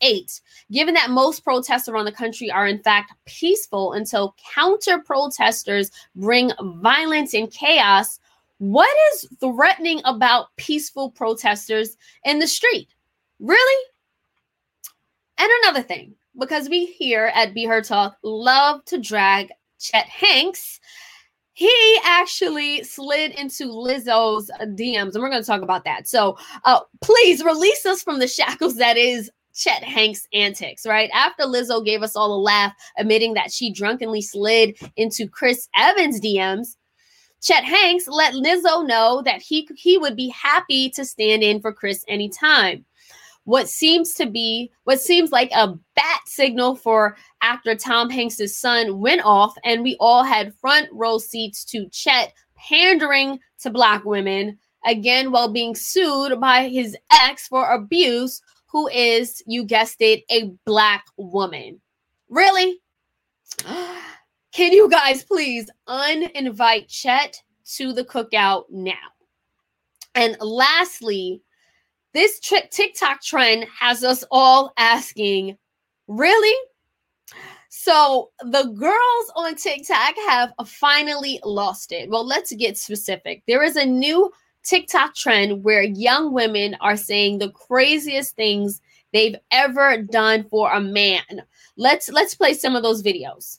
[0.00, 0.40] 8.
[0.72, 6.50] Given that most protests around the country are in fact peaceful until counter protesters bring
[6.80, 8.18] violence and chaos,
[8.56, 12.88] what is threatening about peaceful protesters in the street?
[13.38, 13.84] Really?
[15.36, 20.80] And another thing, because we here at Be Heard Talk love to drag Chet Hanks
[21.56, 26.06] he actually slid into Lizzo's DMs, and we're going to talk about that.
[26.06, 31.08] So, uh, please release us from the shackles that is Chet Hanks' antics, right?
[31.14, 36.20] After Lizzo gave us all a laugh, admitting that she drunkenly slid into Chris Evans'
[36.20, 36.76] DMs,
[37.40, 41.72] Chet Hanks let Lizzo know that he he would be happy to stand in for
[41.72, 42.84] Chris anytime
[43.46, 48.98] what seems to be what seems like a bat signal for actor Tom Hanks' son
[48.98, 54.58] went off, and we all had front row seats to Chet pandering to black women
[54.84, 60.50] again while being sued by his ex for abuse, who is, you guessed it, a
[60.64, 61.80] black woman.
[62.28, 62.80] Really?
[64.52, 67.40] Can you guys please uninvite Chet
[67.76, 68.94] to the cookout now?
[70.16, 71.42] And lastly,
[72.16, 75.58] this TikTok trend has us all asking,
[76.08, 76.56] really?
[77.68, 82.08] So the girls on TikTok have finally lost it.
[82.08, 83.42] Well, let's get specific.
[83.46, 84.32] There is a new
[84.64, 88.80] TikTok trend where young women are saying the craziest things
[89.12, 91.42] they've ever done for a man.
[91.76, 93.58] Let's let's play some of those videos.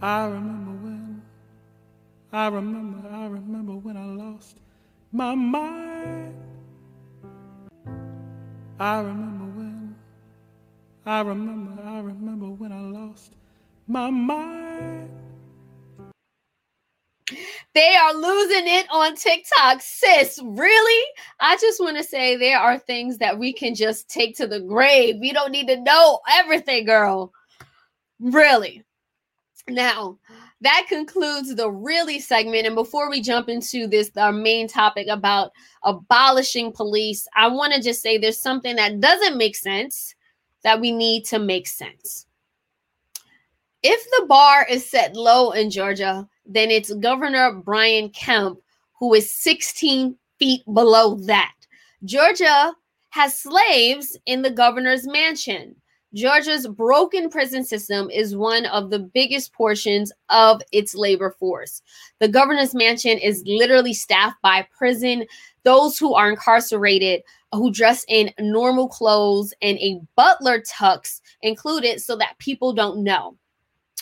[0.00, 1.22] I remember when
[2.32, 4.58] I remember I remember when I lost
[5.12, 6.23] my mind.
[8.80, 9.94] I remember when,
[11.06, 13.32] I remember, I remember when I lost
[13.86, 15.10] my mind.
[17.74, 19.80] They are losing it on TikTok.
[19.80, 21.04] Sis, really?
[21.40, 24.60] I just want to say there are things that we can just take to the
[24.60, 25.16] grave.
[25.22, 27.32] You don't need to know everything, girl.
[28.20, 28.84] Really.
[29.68, 30.18] Now,
[30.64, 32.66] that concludes the really segment.
[32.66, 37.82] And before we jump into this, our main topic about abolishing police, I want to
[37.82, 40.14] just say there's something that doesn't make sense
[40.62, 42.26] that we need to make sense.
[43.82, 48.58] If the bar is set low in Georgia, then it's Governor Brian Kemp
[48.98, 51.52] who is 16 feet below that.
[52.04, 52.72] Georgia
[53.10, 55.76] has slaves in the governor's mansion.
[56.14, 61.82] Georgia's broken prison system is one of the biggest portions of its labor force.
[62.20, 65.26] The governor's mansion is literally staffed by prison,
[65.64, 67.22] those who are incarcerated,
[67.52, 73.36] who dress in normal clothes and a butler tux included so that people don't know.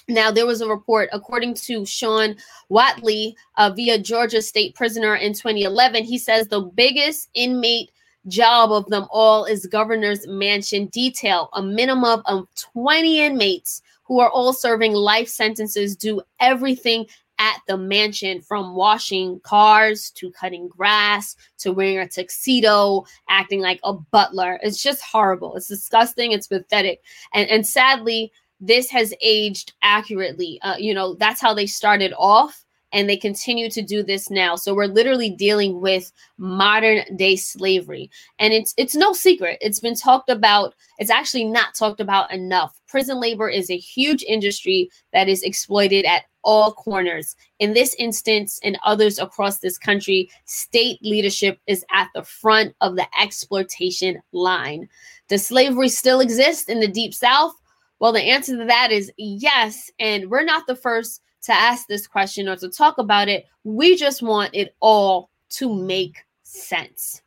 [0.09, 2.37] Now, there was a report, according to Sean
[2.70, 6.05] Whatley, uh, via Georgia State prisoner in 2011.
[6.05, 7.92] He says the biggest inmate
[8.29, 11.49] job of them all is governor's mansion detail.
[11.55, 17.07] A minimum of 20 inmates who are all serving life sentences do everything
[17.39, 23.81] at the mansion from washing cars to cutting grass to wearing a tuxedo, acting like
[23.83, 24.61] a butler.
[24.63, 25.57] It's just horrible.
[25.57, 26.33] It's disgusting.
[26.33, 27.03] It's pathetic.
[27.35, 30.61] And, and sadly, this has aged accurately.
[30.63, 34.55] Uh, you know, that's how they started off and they continue to do this now.
[34.55, 38.11] So we're literally dealing with modern day slavery.
[38.38, 39.59] And it's it's no secret.
[39.61, 40.74] It's been talked about.
[40.98, 42.78] It's actually not talked about enough.
[42.88, 47.35] Prison labor is a huge industry that is exploited at all corners.
[47.61, 52.96] In this instance and others across this country, state leadership is at the front of
[52.96, 54.88] the exploitation line.
[55.28, 57.55] Does slavery still exist in the deep south?
[58.00, 59.90] Well, the answer to that is yes.
[60.00, 63.46] And we're not the first to ask this question or to talk about it.
[63.64, 67.22] We just want it all to make sense.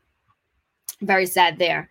[1.01, 1.89] Very sad there.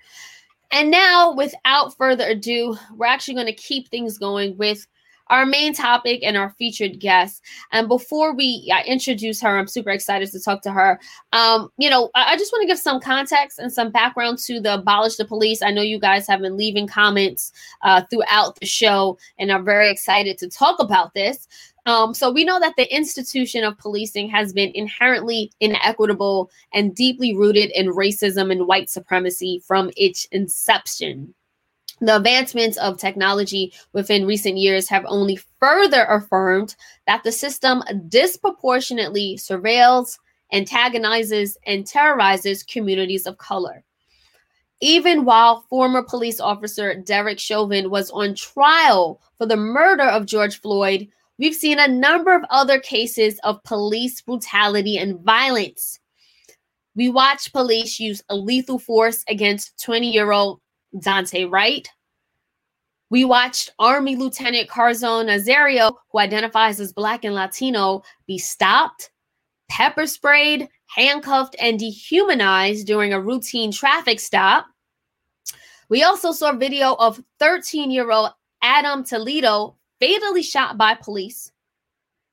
[0.73, 4.87] And now, without further ado, we're actually going to keep things going with
[5.29, 7.43] our main topic and our featured guest.
[7.73, 11.01] And before we uh, introduce her, I'm super excited to talk to her.
[11.33, 14.61] Um, you know, I, I just want to give some context and some background to
[14.61, 15.63] the Abolish the Police.
[15.63, 19.91] I know you guys have been leaving comments uh, throughout the show and are very
[19.91, 21.49] excited to talk about this.
[21.87, 27.37] Um, so we know that the institution of policing has been inherently inequitable and deeply
[27.37, 31.35] rooted in racism and white supremacy from its inception.
[32.01, 36.75] The advancements of technology within recent years have only further affirmed
[37.07, 40.19] that the system disproportionately surveils,
[40.53, 43.85] antagonizes, and terrorizes communities of color.
[44.81, 50.61] Even while former police officer Derek Chauvin was on trial for the murder of George
[50.61, 56.01] Floyd, we've seen a number of other cases of police brutality and violence.
[56.97, 60.61] We watched police use lethal force against 20 year old
[60.95, 61.89] Daunte Wright.
[63.11, 69.11] We watched Army Lieutenant Caron Nazario, who identifies as Black and Latino, be stopped,
[69.69, 74.67] pepper sprayed, handcuffed, and dehumanized during a routine traffic stop.
[75.89, 78.31] We also saw video of 13 year old
[78.63, 81.53] Adam Toledo fatally shot by police.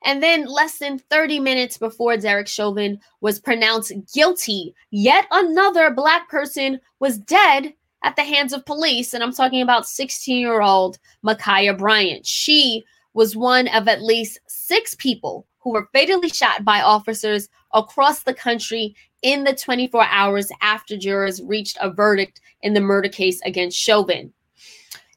[0.03, 6.27] And then, less than 30 minutes before Derek Chauvin was pronounced guilty, yet another Black
[6.27, 9.13] person was dead at the hands of police.
[9.13, 12.25] And I'm talking about 16 year old Ma'Khia Bryant.
[12.25, 12.83] She
[13.13, 18.33] was one of at least six people who were fatally shot by officers across the
[18.33, 23.77] country in the 24 hours after jurors reached a verdict in the murder case against
[23.77, 24.33] Chauvin.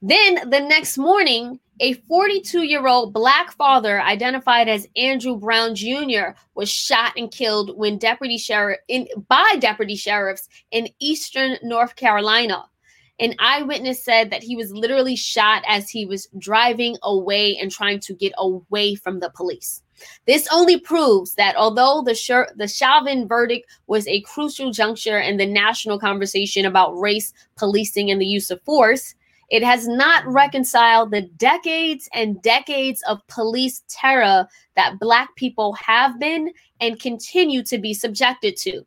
[0.03, 6.37] Then the next morning, a 42 year old black father identified as Andrew Brown Jr.
[6.55, 12.65] was shot and killed when deputy sheriff in, by deputy sheriffs in eastern North Carolina.
[13.21, 18.01] An eyewitness said that he was literally shot as he was driving away and trying
[18.01, 19.83] to get away from the police.
[20.27, 25.37] This only proves that although the Sh- the Chauvin verdict was a crucial juncture in
[25.37, 29.15] the national conversation about race, policing, and the use of force,
[29.51, 36.19] it has not reconciled the decades and decades of police terror that Black people have
[36.19, 38.85] been and continue to be subjected to.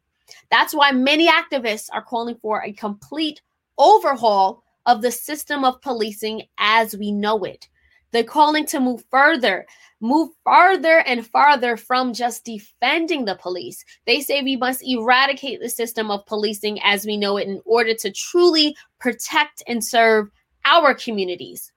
[0.51, 3.41] That's why many activists are calling for a complete
[3.77, 7.67] overhaul of the system of policing as we know it.
[8.11, 9.65] They're calling to move further,
[9.99, 13.83] move farther and farther from just defending the police.
[14.05, 17.93] They say we must eradicate the system of policing as we know it in order
[17.95, 20.31] to truly protect and serve
[20.65, 21.71] our communities.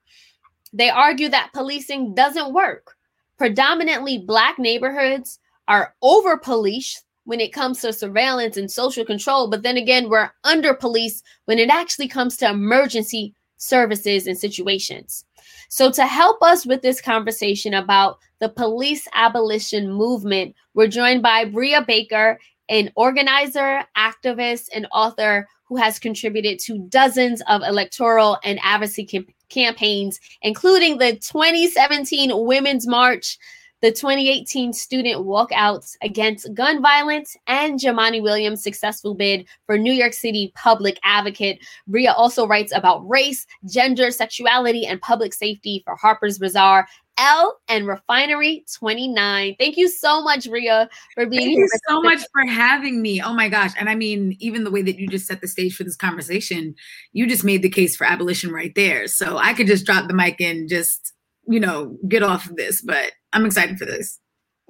[0.73, 2.95] They argue that policing doesn't work.
[3.37, 9.63] Predominantly Black neighborhoods are over policed when it comes to surveillance and social control, but
[9.63, 15.23] then again, we're under police when it actually comes to emergency services and situations.
[15.69, 21.45] So, to help us with this conversation about the police abolition movement, we're joined by
[21.45, 28.59] Brea Baker, an organizer, activist, and author who has contributed to dozens of electoral and
[28.63, 33.37] advocacy campaigns, including the 2017 Women's March,
[33.81, 40.13] the 2018 student walkouts against gun violence, and Jumaane Williams' successful bid for New York
[40.13, 41.59] City public advocate.
[41.87, 46.87] Brea also writes about race, gender, sexuality, and public safety for Harper's Bazaar.
[47.17, 49.55] Elle and Refinery 29.
[49.59, 51.59] Thank you so much, Brea, for being Thank here.
[51.59, 53.21] you so much for having me.
[53.21, 53.71] Oh my gosh.
[53.77, 56.73] And I mean, even the way that you just set the stage for this conversation,
[57.13, 59.07] you just made the case for abolition right there.
[59.07, 61.13] So I could just drop the mic and just,
[61.47, 64.19] you know, get off of this, but I'm excited for this.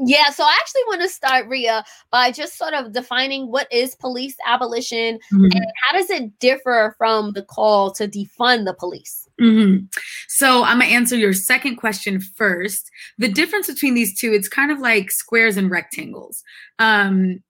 [0.03, 3.93] Yeah, so I actually want to start, Brea, by just sort of defining what is
[3.95, 5.53] police abolition Mhm.
[5.53, 9.27] and how does it differ from the call to defund the police?
[9.39, 9.93] Mhm.
[10.27, 12.89] So I'm gonna answer your second question first.
[13.19, 16.43] The difference between these two, it's kind of like squares and rectangles.
[16.79, 17.43] Um,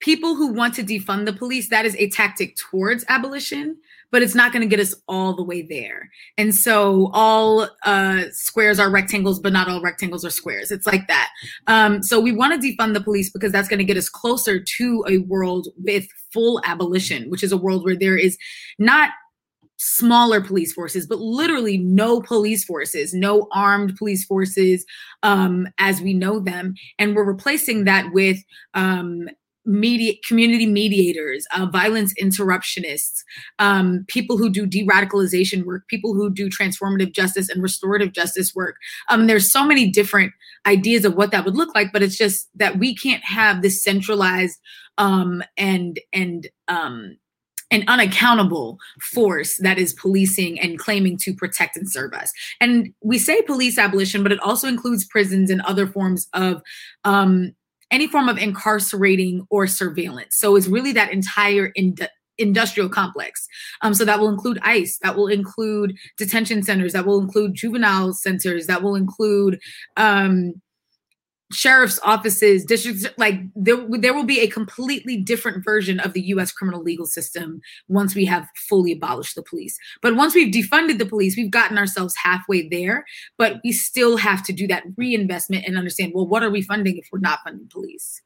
[0.00, 3.78] people who want to defund the police, that is a tactic towards abolition,
[4.12, 6.10] but it's not going to get us all the way there.
[6.38, 10.70] And so all uh, squares are rectangles, but not all rectangles are squares.
[10.70, 11.30] It's like that.
[11.66, 14.62] Um, so we want to defund the police because that's going to get us closer
[14.62, 18.36] to a world with full abolition, which is a world where there is
[18.78, 19.10] not
[19.78, 24.84] smaller police forces, but literally no police forces, no armed police forces
[25.24, 26.74] um, as we know them.
[26.98, 28.38] And we're replacing that with
[28.74, 29.28] um,
[29.64, 33.22] media, community mediators, uh, violence interruptionists,
[33.58, 38.76] um, people who do de-radicalization work, people who do transformative justice and restorative justice work.
[39.08, 40.32] Um, there's so many different
[40.66, 43.82] ideas of what that would look like, but it's just that we can't have this
[43.82, 44.58] centralized
[44.98, 47.16] um, and and um,
[47.72, 52.30] an unaccountable force that is policing and claiming to protect and serve us.
[52.60, 56.62] And we say police abolition, but it also includes prisons and other forms of
[57.04, 57.54] um,
[57.92, 60.36] any form of incarcerating or surveillance.
[60.36, 63.46] So it's really that entire ind- industrial complex.
[63.82, 68.14] Um, so that will include ICE, that will include detention centers, that will include juvenile
[68.14, 69.60] centers, that will include
[69.96, 70.54] um,
[71.52, 76.52] sheriff's offices, districts, like there, there will be a completely different version of the US
[76.52, 79.78] criminal legal system once we have fully abolished the police.
[80.00, 83.04] But once we've defunded the police, we've gotten ourselves halfway there,
[83.38, 86.96] but we still have to do that reinvestment and understand, well, what are we funding
[86.98, 88.22] if we're not funding police?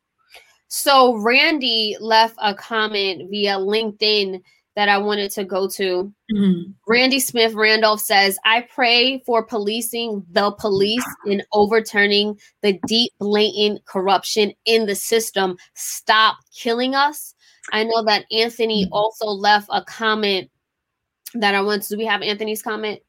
[0.69, 4.43] So Randy left a comment via LinkedIn
[4.77, 6.13] that I wanted to go to.
[6.33, 6.75] Mhm.
[6.87, 13.85] Randy Smith Randolph says, I pray for policing the police in overturning the deep, blatant
[13.87, 15.57] corruption in the system.
[15.75, 17.35] Stop killing us.
[17.73, 18.91] I know that Anthony Mhm.
[18.93, 20.51] also left a comment
[21.35, 21.89] that I want to.
[21.89, 23.01] Do we have Anthony's comment?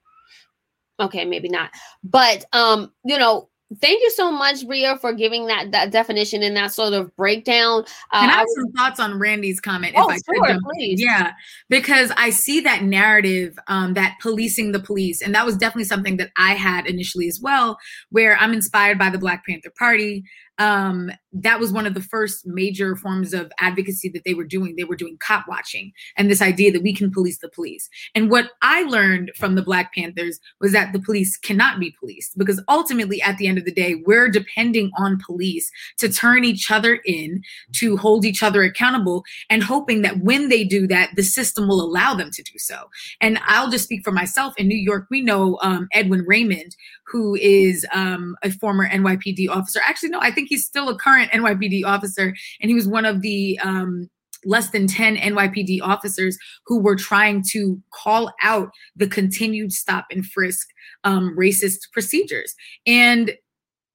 [0.99, 1.69] Okay, maybe not.
[2.03, 3.49] But um, you know,
[3.81, 7.83] thank you so much, Brea, for giving that that definition and that sort of breakdown.
[8.13, 9.93] Uh, and I have some thoughts on Randy's comment.
[9.97, 10.59] oh, if I sure, in.
[10.61, 11.01] please.
[11.01, 11.33] Yeah,
[11.69, 16.17] because I see that narrative, um, that policing the police, and that was definitely something
[16.17, 17.77] that I had initially as well,
[18.09, 20.23] where I'm inspired by the Black Panther Party.
[20.59, 24.75] Um, that was one of the first major forms of advocacy that they were doing.
[24.75, 27.89] They were doing cop watching, and this idea that we can police the police.
[28.15, 32.37] And what I learned from the Black Panthers was that the police cannot be policed
[32.37, 36.71] because ultimately, at the end of the day, we're depending on police to turn each
[36.71, 37.41] other in,
[37.73, 41.81] to hold each other accountable, and hoping that when they do that, the system will
[41.81, 42.89] allow them to do so.
[43.21, 44.53] And I'll just speak for myself.
[44.57, 46.75] In New York, we know um, Edwin Raymond,
[47.07, 49.79] who is um, a former NYPD officer.
[49.85, 53.21] Actually, no, I think he's still a current NYPD officer, and he was one of
[53.21, 54.09] the um,
[54.45, 60.25] less than 10 NYPD officers who were trying to call out the continued stop and
[60.25, 60.67] frisk
[61.03, 62.53] um, racist procedures.
[62.85, 63.33] And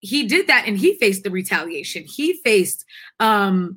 [0.00, 2.04] he did that and he faced the retaliation.
[2.04, 2.84] He faced
[3.20, 3.76] um,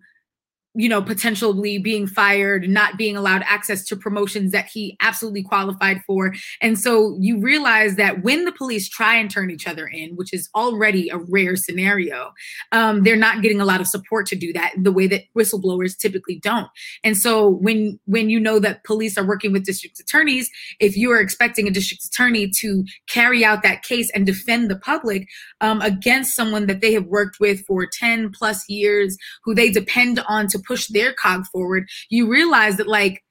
[0.76, 6.01] you know, potentially being fired, not being allowed access to promotions that he absolutely qualified
[6.05, 6.34] for.
[6.61, 10.34] And so you realize that when the police try and turn each other in, which
[10.34, 12.34] is already a rare scenario,
[12.73, 15.97] um, they're not getting a lot of support to do that the way that whistleblowers
[15.97, 16.67] typically don't.
[17.03, 20.49] And so when when you know that police are working with district attorneys,
[20.80, 24.76] if you are expecting a district attorney to carry out that case and defend the
[24.76, 25.28] public
[25.61, 30.19] um, against someone that they have worked with for 10 plus years, who they depend
[30.28, 33.24] on to push their cog forward, you realize that like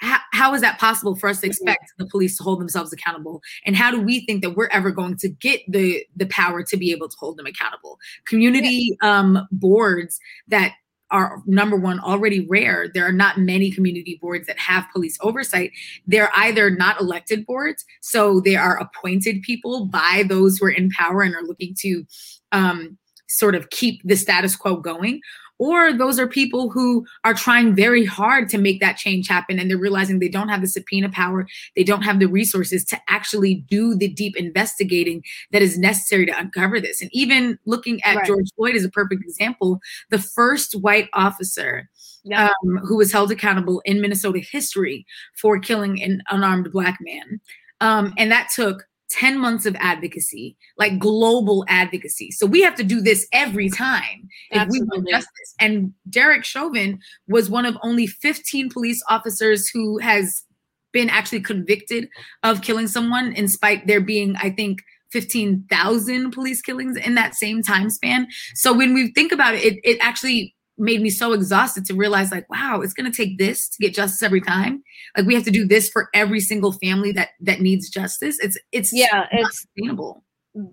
[0.00, 3.42] how, how is that possible for us to expect the police to hold themselves accountable?
[3.66, 6.76] And how do we think that we're ever going to get the the power to
[6.76, 7.98] be able to hold them accountable?
[8.26, 10.74] Community um boards that
[11.10, 12.86] are number one already rare.
[12.92, 15.72] There are not many community boards that have police oversight.
[16.06, 20.90] They're either not elected boards so they are appointed people by those who are in
[20.90, 22.04] power and are looking to
[22.52, 25.20] um, sort of keep the status quo going
[25.58, 29.68] or those are people who are trying very hard to make that change happen and
[29.70, 31.46] they're realizing they don't have the subpoena power
[31.76, 36.38] they don't have the resources to actually do the deep investigating that is necessary to
[36.38, 38.26] uncover this and even looking at Right.
[38.26, 39.80] george floyd is a perfect example
[40.10, 41.88] the first white officer
[42.24, 42.46] Yeah.
[42.64, 45.04] um, who was held accountable in minnesota history
[45.36, 47.40] for killing an unarmed black man
[47.80, 52.30] um, and that took 10 months of advocacy, like global advocacy.
[52.30, 55.54] So we have to do this every time if we want justice.
[55.60, 60.44] And Derek Chauvin was one of only 15 police officers who has
[60.92, 62.08] been actually convicted
[62.42, 64.80] of killing someone, in spite there being, I think,
[65.12, 68.28] 15,000 police killings in that same time span.
[68.54, 72.30] So when we think about it, it, it actually made me so exhausted to realize
[72.30, 74.82] like wow it's going to take this to get justice every time.
[75.16, 78.38] Like we have to do this for every single family that that needs justice.
[78.40, 80.24] It's it's Yeah, not it's sustainable.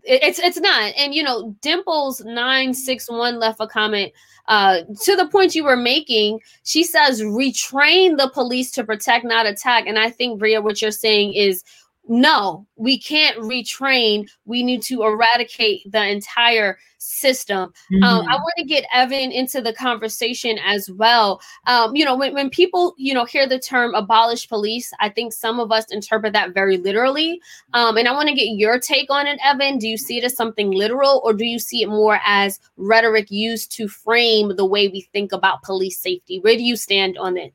[0.03, 0.93] It's it's not.
[0.97, 4.13] And you know dimples 961 left a comment
[4.47, 6.39] uh to the point you were making.
[6.63, 9.85] She says retrain the police to protect not attack.
[9.87, 11.63] And i think brea what you're saying is
[12.07, 17.71] no we can't retrain we need to eradicate the entire system
[18.03, 18.29] um, Mm-hmm.
[18.29, 21.41] I want to get Evan into the conversation as well.
[21.67, 25.33] Um, you know, when, when people, you know, hear the term abolish police, I think
[25.33, 27.41] some of us interpret that very literally.
[27.73, 29.77] Um, and I want to get your take on it, Evan.
[29.77, 33.29] Do you see it as something literal or do you see it more as rhetoric
[33.29, 36.39] used to frame the way we think about police safety?
[36.39, 37.53] Where do you stand on it?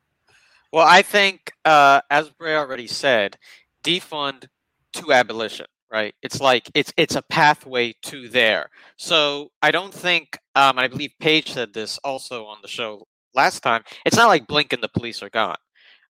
[0.72, 3.36] Well, I think, uh, as Bray already said,
[3.84, 4.46] defund
[4.94, 6.14] to abolition, right?
[6.22, 8.70] It's like it's it's a pathway to there.
[8.96, 13.60] So I don't think, um, I believe Paige said this also on the show last
[13.60, 13.82] time.
[14.04, 15.56] It's not like blink and the police are gone.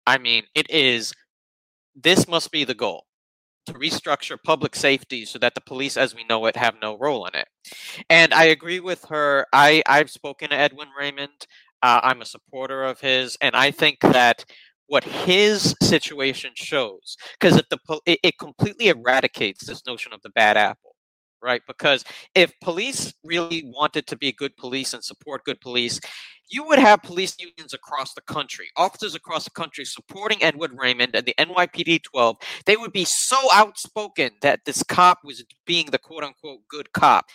[0.06, 1.14] I mean, it is.
[1.96, 3.06] This must be the goal
[3.68, 7.26] to restructure public safety so that the police, as we know it, have no role
[7.26, 7.48] in it.
[8.10, 9.46] And I agree with her.
[9.54, 11.48] I I've spoken to Edwin Raymond.
[11.84, 14.46] Uh, I'm a supporter of his, and I think that
[14.88, 20.30] what his situation shows, because it, the it, it completely eradicates this notion of the
[20.30, 20.96] bad apple,
[21.42, 21.62] right?
[21.68, 22.04] Because
[22.36, 26.00] if police really wanted to be good police and support good police,
[26.50, 31.16] you would have police unions across the country, officers across the country supporting Edward Raymond
[31.16, 32.38] and the NYPD 12.
[32.66, 37.26] They would be so outspoken that this cop was being the quote unquote good cop.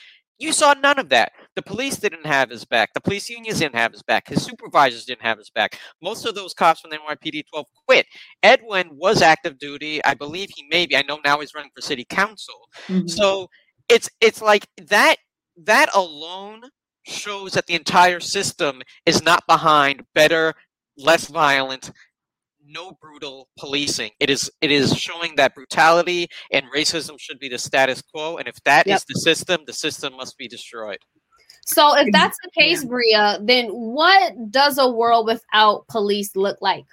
[0.42, 1.30] You saw none of that.
[1.54, 2.92] The police didn't have his back.
[2.94, 4.26] The police unions didn't have his back.
[4.26, 5.78] His supervisors didn't have his back.
[6.02, 8.06] Most of those cops from the NYPD 12 quit.
[8.42, 10.04] Edwin was active duty.
[10.04, 10.96] I believe he may be.
[10.96, 12.68] I know now he's running for city council.
[12.88, 13.08] Mhm.
[13.08, 13.48] So
[13.88, 15.16] it's it's like that
[15.64, 16.62] that alone
[17.06, 20.54] shows that the entire system is not behind better,
[20.96, 21.92] less violent,
[22.66, 24.10] no brutal policing.
[24.20, 28.48] It is it is showing that brutality and racism should be the status quo, and
[28.48, 29.02] if that is Yep.
[29.08, 30.98] the system, the system must be destroyed.
[31.64, 36.84] So if that's the case, Brea, then what does a world without police look like?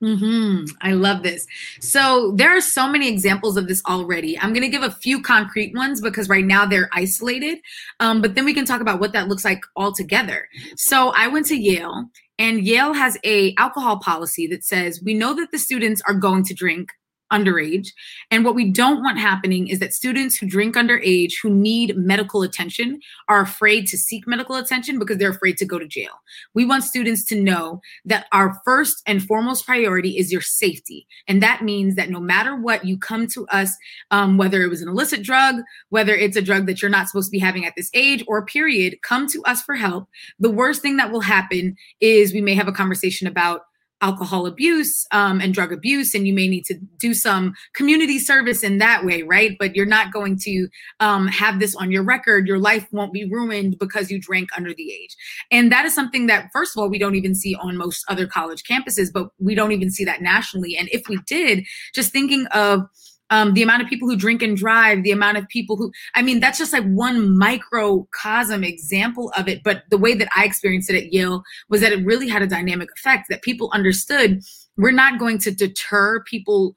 [0.00, 1.46] hmm I love this.
[1.80, 4.38] So there are so many examples of this already.
[4.38, 7.58] I'm going to give a few concrete ones because right now they're isolated,
[8.00, 10.48] um, but then we can talk about what that looks like altogether.
[10.76, 12.06] So I went to Yale,
[12.40, 16.42] and Yale has a alcohol policy that says we know that the students are going
[16.44, 16.88] to drink
[17.32, 17.88] underage,
[18.30, 22.42] and what we don't want happening is that students who drink underage who need medical
[22.42, 26.20] attention are afraid to seek medical attention because they're afraid to go to jail.
[26.54, 31.06] We want students to know that our first and foremost priority is your safety.
[31.28, 33.74] And that means that no matter what, you come to us,
[34.10, 35.56] um, whether it was an illicit drug,
[35.90, 38.44] whether it's a drug that you're not supposed to be having at this age, or
[38.44, 40.08] period, come to us for help.
[40.38, 43.62] The worst thing that will happen is we may have a conversation about
[44.00, 48.62] alcohol abuse um, and drug abuse, and you may need to do some community service
[48.62, 49.56] in that way, right?
[49.58, 50.68] But you're not going to
[51.00, 52.46] um, have this on your record.
[52.46, 55.16] Your life won't be ruined because you drank under the age.
[55.50, 58.26] And that is something that, first of all, we don't even see on most other
[58.26, 60.76] college campuses, but we don't even see that nationally.
[60.76, 62.82] And if we did, just thinking of
[63.30, 66.22] um, the amount of people who drink and drive, the amount of people who, I
[66.22, 69.62] mean, that's just like one microcosm example of it.
[69.62, 72.46] But the way that I experienced it at Yale was that it really had a
[72.46, 74.40] dynamic effect that people understood
[74.76, 76.74] we're not going to deter people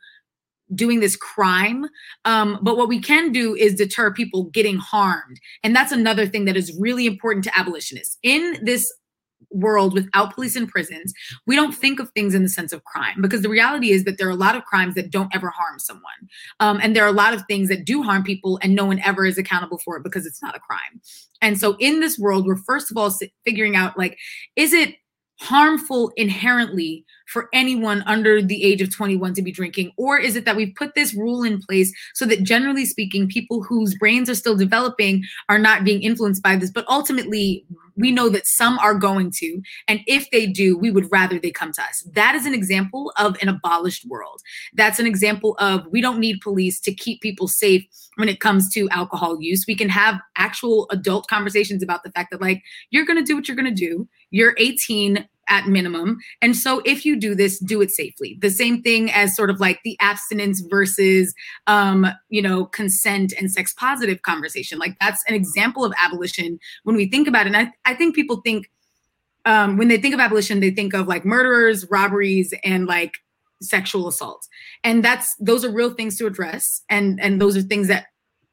[0.74, 1.86] doing this crime.
[2.26, 5.40] Um, but what we can do is deter people getting harmed.
[5.64, 8.18] And that's another thing that is really important to abolitionists.
[8.24, 8.92] In this
[9.52, 11.14] world without police and prisons,
[11.46, 14.18] we don't think of things in the sense of crime because the reality is that
[14.18, 16.04] there are a lot of crimes that don't ever harm someone.
[16.60, 19.00] Um, and there are a lot of things that do harm people and no one
[19.00, 21.02] ever is accountable for it because it's not a crime.
[21.42, 23.14] And so in this world, we're first of all
[23.46, 24.18] figuring out like,
[24.56, 24.96] is it
[25.40, 29.92] harmful inherently for anyone under the age of 21 to be drinking?
[29.98, 33.64] Or is it that we've put this rule in place so that generally speaking, people
[33.64, 36.70] whose brains are still developing are not being influenced by this?
[36.70, 37.66] But ultimately,
[37.96, 39.62] we know that some are going to.
[39.88, 42.04] And if they do, we would rather they come to us.
[42.14, 44.42] That is an example of an abolished world.
[44.74, 47.84] That's an example of we don't need police to keep people safe
[48.16, 49.66] when it comes to alcohol use.
[49.68, 52.62] We can have actual adult conversations about the fact that, like,
[52.92, 54.08] you're going to do what you're going to do.
[54.30, 56.18] You're 18 at minimum.
[56.42, 58.38] And so if you do this, do it safely.
[58.42, 61.34] The same thing as sort of like the abstinence versus
[61.68, 64.80] um, you know, consent and sex positive conversation.
[64.80, 67.54] Like that's an example of abolition when we think about it.
[67.54, 68.70] And I, I think people think
[69.46, 73.18] um, when they think of abolition, they think of like murderers, robberies, and like
[73.62, 74.48] sexual assaults.
[74.84, 76.82] And that's those are real things to address.
[76.90, 78.08] And and those are things that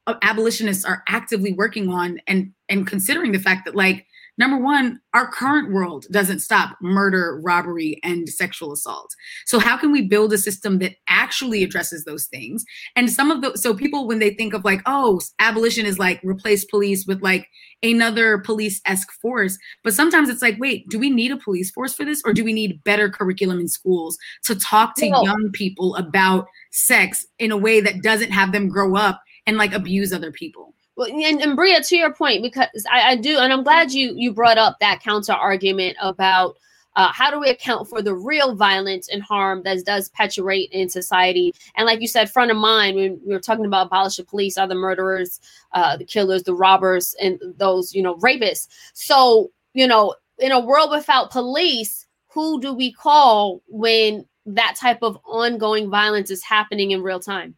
[0.07, 4.07] uh, abolitionists are actively working on and and considering the fact that like
[4.41, 9.15] Number one, our current world doesn't stop murder, robbery, and sexual assault.
[9.45, 12.65] So, how can we build a system that actually addresses those things?
[12.97, 16.23] And some of the, so people, when they think of like, oh, abolition is like
[16.25, 17.49] replace police with like
[17.83, 19.59] another police esque force.
[19.85, 22.23] But sometimes it's like, wait, do we need a police force for this?
[22.25, 25.23] Or do we need better curriculum in schools to talk to no.
[25.23, 29.75] young people about sex in a way that doesn't have them grow up and like
[29.75, 30.75] abuse other people?
[31.01, 34.13] Well, and, and Brea, to your point, because I, I do, and I'm glad you
[34.15, 36.59] you brought up that counter argument about
[36.95, 40.91] uh, how do we account for the real violence and harm that does perpetuate in
[40.91, 41.55] society?
[41.75, 44.59] And like you said, front of mind when we were talking about abolish the police,
[44.59, 45.41] are the murderers,
[45.73, 48.69] uh, the killers, the robbers, and those you know rapists.
[48.93, 54.99] So you know, in a world without police, who do we call when that type
[55.01, 57.55] of ongoing violence is happening in real time?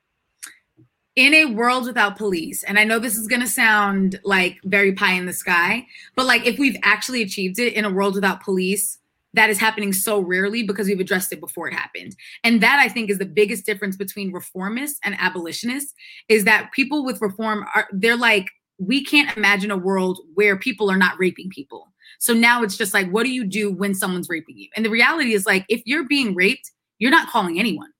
[1.14, 4.92] In a world without police, and I know this is going to sound like very
[4.92, 5.86] pie in the sky,
[6.16, 8.98] but like if we've actually achieved it in a world without police,
[9.34, 12.16] that is happening so rarely because we've addressed it before it happened.
[12.44, 15.94] And that I think is the biggest difference between reformists and abolitionists
[16.28, 18.46] is that people with reform are they're like
[18.78, 21.88] we can't imagine a world where people are not raping people.
[22.18, 24.68] So now it's just like what do you do when someone's raping you?
[24.76, 27.90] And the reality is like if you're being raped, you're not calling anyone.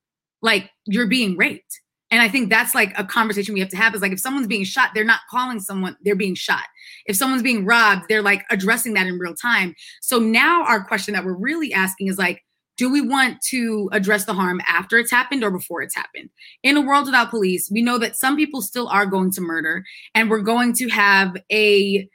[0.43, 1.82] Like you're being raped.
[2.13, 4.47] And I think that's like a conversation we have to have is like if someone's
[4.47, 6.65] being shot, they're not calling someone, they're being shot.
[7.07, 9.75] If someone's being robbed, they're like addressing that in real time.
[10.03, 12.45] So now our question that we're really asking is like,
[12.77, 16.29] do we want to address the harm after it's happened or before it's happened?
[16.63, 19.85] In a world without police, we know that some people still are going to murder,
[20.15, 22.09] and we're going to have a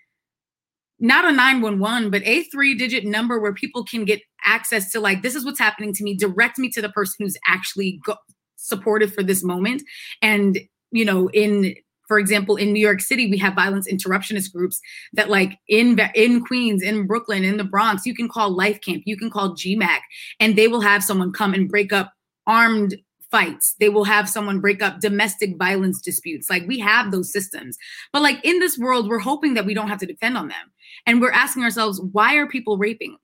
[1.00, 5.22] not a 911, but a three digit number where people can get access to, like,
[5.22, 8.16] this is what's happening to me, direct me to the person who's actually go-
[8.58, 9.84] supportive for this moment.
[10.22, 10.60] And,
[10.92, 11.76] you know, in
[12.08, 14.80] for example, in New York City, we have violence interruptionist groups
[15.14, 19.04] that, like in in Queens, in Brooklyn, in the Bronx, you can call Life Camp,
[19.06, 20.00] you can call GMAC,
[20.40, 22.14] and they will have someone come and break up
[22.46, 22.96] armed
[23.30, 23.76] fights.
[23.82, 26.50] They will have someone break up domestic violence disputes.
[26.50, 27.78] Like we have those systems,
[28.14, 30.72] but like in this world, we're hoping that we don't have to defend on them,
[31.06, 33.18] and we're asking ourselves, why are people raping?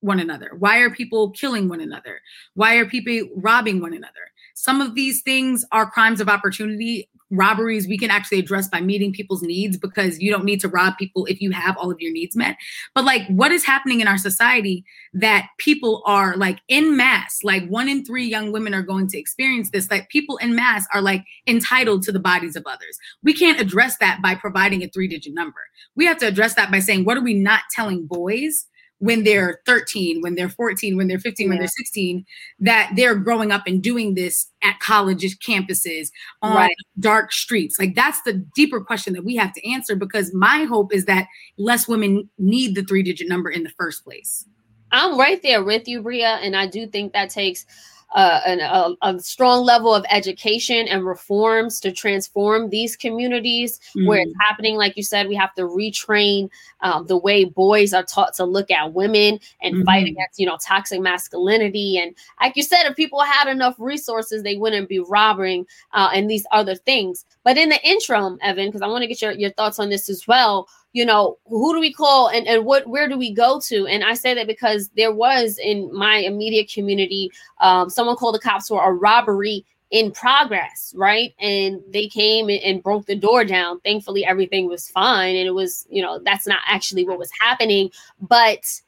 [0.00, 0.50] one another?
[0.58, 2.20] Why are people killing one another?
[2.54, 4.12] Why are people robbing one another?
[4.58, 7.10] Some of these things are crimes of opportunity.
[7.30, 10.96] Robberies we can actually address by meeting people's needs because you don't need to rob
[10.96, 12.56] people if you have all of your needs met.
[12.94, 17.68] But like, what is happening in our society that people are like in mass, like
[17.68, 21.02] one in three young women are going to experience this, like people in mass are
[21.02, 22.96] like entitled to the bodies of others.
[23.22, 25.60] We can't address that by providing a three digit number.
[25.96, 28.66] We have to address that by saying, what are we not telling boys?
[28.98, 31.50] When they're 13, when they're 14, when they're 15, yeah.
[31.50, 32.24] when they're 16,
[32.60, 36.08] that they're growing up and doing this at college campuses
[36.40, 36.76] on right.
[36.98, 37.78] dark streets.
[37.78, 41.26] Like that's the deeper question that we have to answer because my hope is that
[41.58, 44.46] less women need the three digit number in the first place.
[44.92, 46.24] I'm right there with you, Brea.
[46.24, 47.66] And I do think that takes
[48.14, 54.06] uh, an, a, a, strong level of education and reforms to transform these communities mm-hmm.
[54.06, 54.40] where it's mm.
[54.40, 54.76] happening.
[54.76, 56.48] Like you said, we have to retrain
[56.80, 59.84] um, the way boys are taught to look at women and mm-hmm.
[59.84, 61.98] fight against, you know, toxic masculinity.
[61.98, 66.30] And like you said, if people had enough resources, they wouldn't be robbing uh, and
[66.30, 67.24] these other things.
[67.42, 70.08] But in the interim, Evan, because I want to get your, your thoughts on this
[70.08, 73.60] as well you know, who do we call and, and what where do we go
[73.60, 73.86] to?
[73.86, 77.30] And I say that because there was in my immediate community,
[77.60, 81.34] um, someone called the cops for a robbery in progress, right?
[81.38, 83.78] And they came and, and, broke the door down.
[83.80, 85.36] Thankfully, everything was fine.
[85.36, 87.90] And it was, you know, that's not actually what was happening.
[88.18, 88.80] But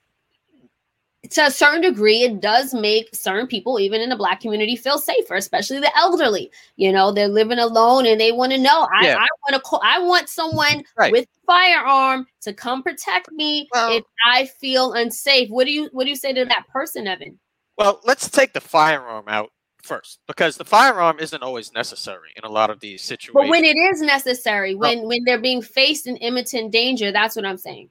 [1.30, 4.98] to a certain degree, it does make certain people, even in the black community, feel
[4.98, 6.50] safer, especially the elderly.
[6.76, 8.88] You know, they're living alone and they want to know.
[8.94, 9.16] I, Yeah.
[9.16, 9.80] I want to call.
[9.84, 11.12] I want someone Right.
[11.12, 15.48] with firearm to come protect me Well- if I feel unsafe.
[15.50, 17.38] What do you What do you say to that person, Evan?
[17.76, 19.50] Well, let's take the firearm out
[19.82, 23.34] first because the firearm isn't always necessary in a lot of these situations.
[23.34, 27.44] But when it is necessary, when when they're being faced in imminent danger, that's what
[27.46, 27.88] I'm saying.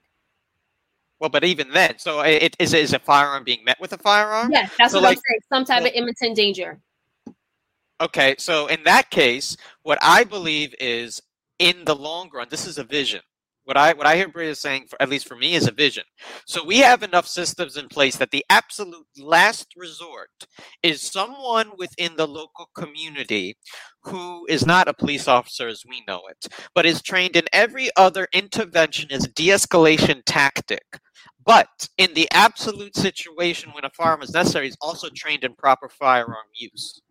[1.19, 4.51] Well, but even then, so it is is a firearm being met with a firearm?
[4.51, 5.39] Yes, that's So, what like- I'm saying.
[5.51, 6.79] Some type well- of imminent danger.
[7.99, 11.19] Okay, so in that case, what I believe is
[11.57, 13.21] in the long run, this is a vision.
[13.63, 16.03] What I what I hear Brea saying, for, at least for me, is a vision.
[16.45, 20.29] So we have enough systems in place that the absolute last resort
[20.83, 23.57] is someone within the local community
[24.03, 27.89] who is not a police officer as we know it, but is trained in every
[27.97, 30.83] other interventionist de-escalation tactic.
[31.47, 35.87] But in the absolute situation when a firearm is necessary, is also trained in proper
[35.87, 37.01] firearm use.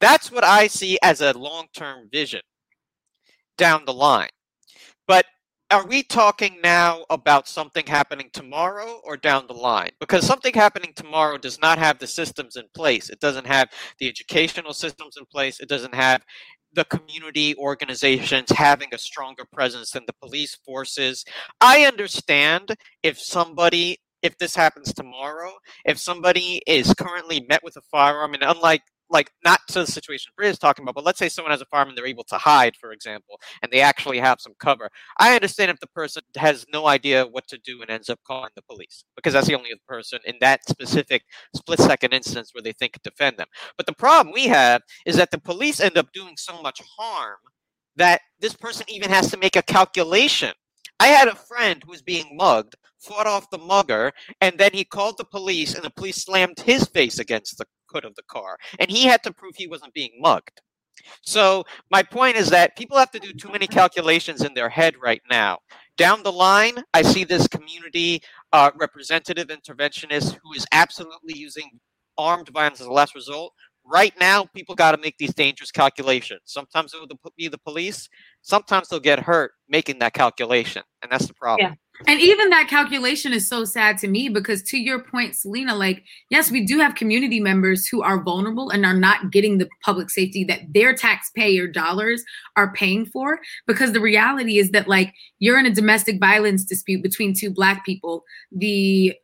[0.00, 2.42] That's what I see as a long term vision
[3.58, 4.30] down the line.
[5.08, 5.26] But
[5.72, 9.90] are we talking now about something happening tomorrow or down the line?
[9.98, 13.10] Because something happening tomorrow does not have the systems in place.
[13.10, 13.68] It doesn't have
[13.98, 15.58] the educational systems in place.
[15.58, 16.22] It doesn't have
[16.74, 21.24] the community organizations having a stronger presence than the police forces.
[21.60, 25.52] I understand if somebody, if this happens tomorrow,
[25.84, 30.32] if somebody is currently met with a firearm, and unlike like not to the situation
[30.36, 32.38] Brea is talking about, but let's say someone has a farm and they're able to
[32.38, 34.90] hide, for example, and they actually have some cover.
[35.18, 38.50] I understand if the person has no idea what to do and ends up calling
[38.56, 41.22] the police because that's the only person in that specific
[41.54, 43.48] split second instance where they think defend them.
[43.76, 47.38] But the problem we have is that the police end up doing so much harm
[47.96, 50.52] that this person even has to make a calculation.
[50.98, 54.84] I had a friend who was being mugged, fought off the mugger, and then he
[54.84, 58.58] called the police, and the police slammed his face against the hood of the car,
[58.78, 60.60] and he had to prove he wasn't being mugged.
[61.22, 64.94] So my point is that people have to do too many calculations in their head
[65.02, 65.58] right now.
[65.96, 68.22] Down the line, I see this community
[68.52, 71.70] uh, representative interventionist who is absolutely using
[72.18, 73.52] armed violence as a last result.
[73.84, 76.42] Right now, people got to make these dangerous calculations.
[76.44, 78.08] Sometimes it will be the police.
[78.42, 81.72] Sometimes they'll get hurt making that calculation, and that's the problem.
[82.06, 86.02] And even that calculation is so sad to me because, to your point, Selena, like,
[86.30, 90.10] yes, we do have community members who are vulnerable and are not getting the public
[90.10, 92.24] safety that their taxpayer dollars
[92.56, 93.38] are paying for.
[93.66, 97.84] Because the reality is that, like, you're in a domestic violence dispute between two Black
[97.84, 98.24] people.
[98.50, 99.14] The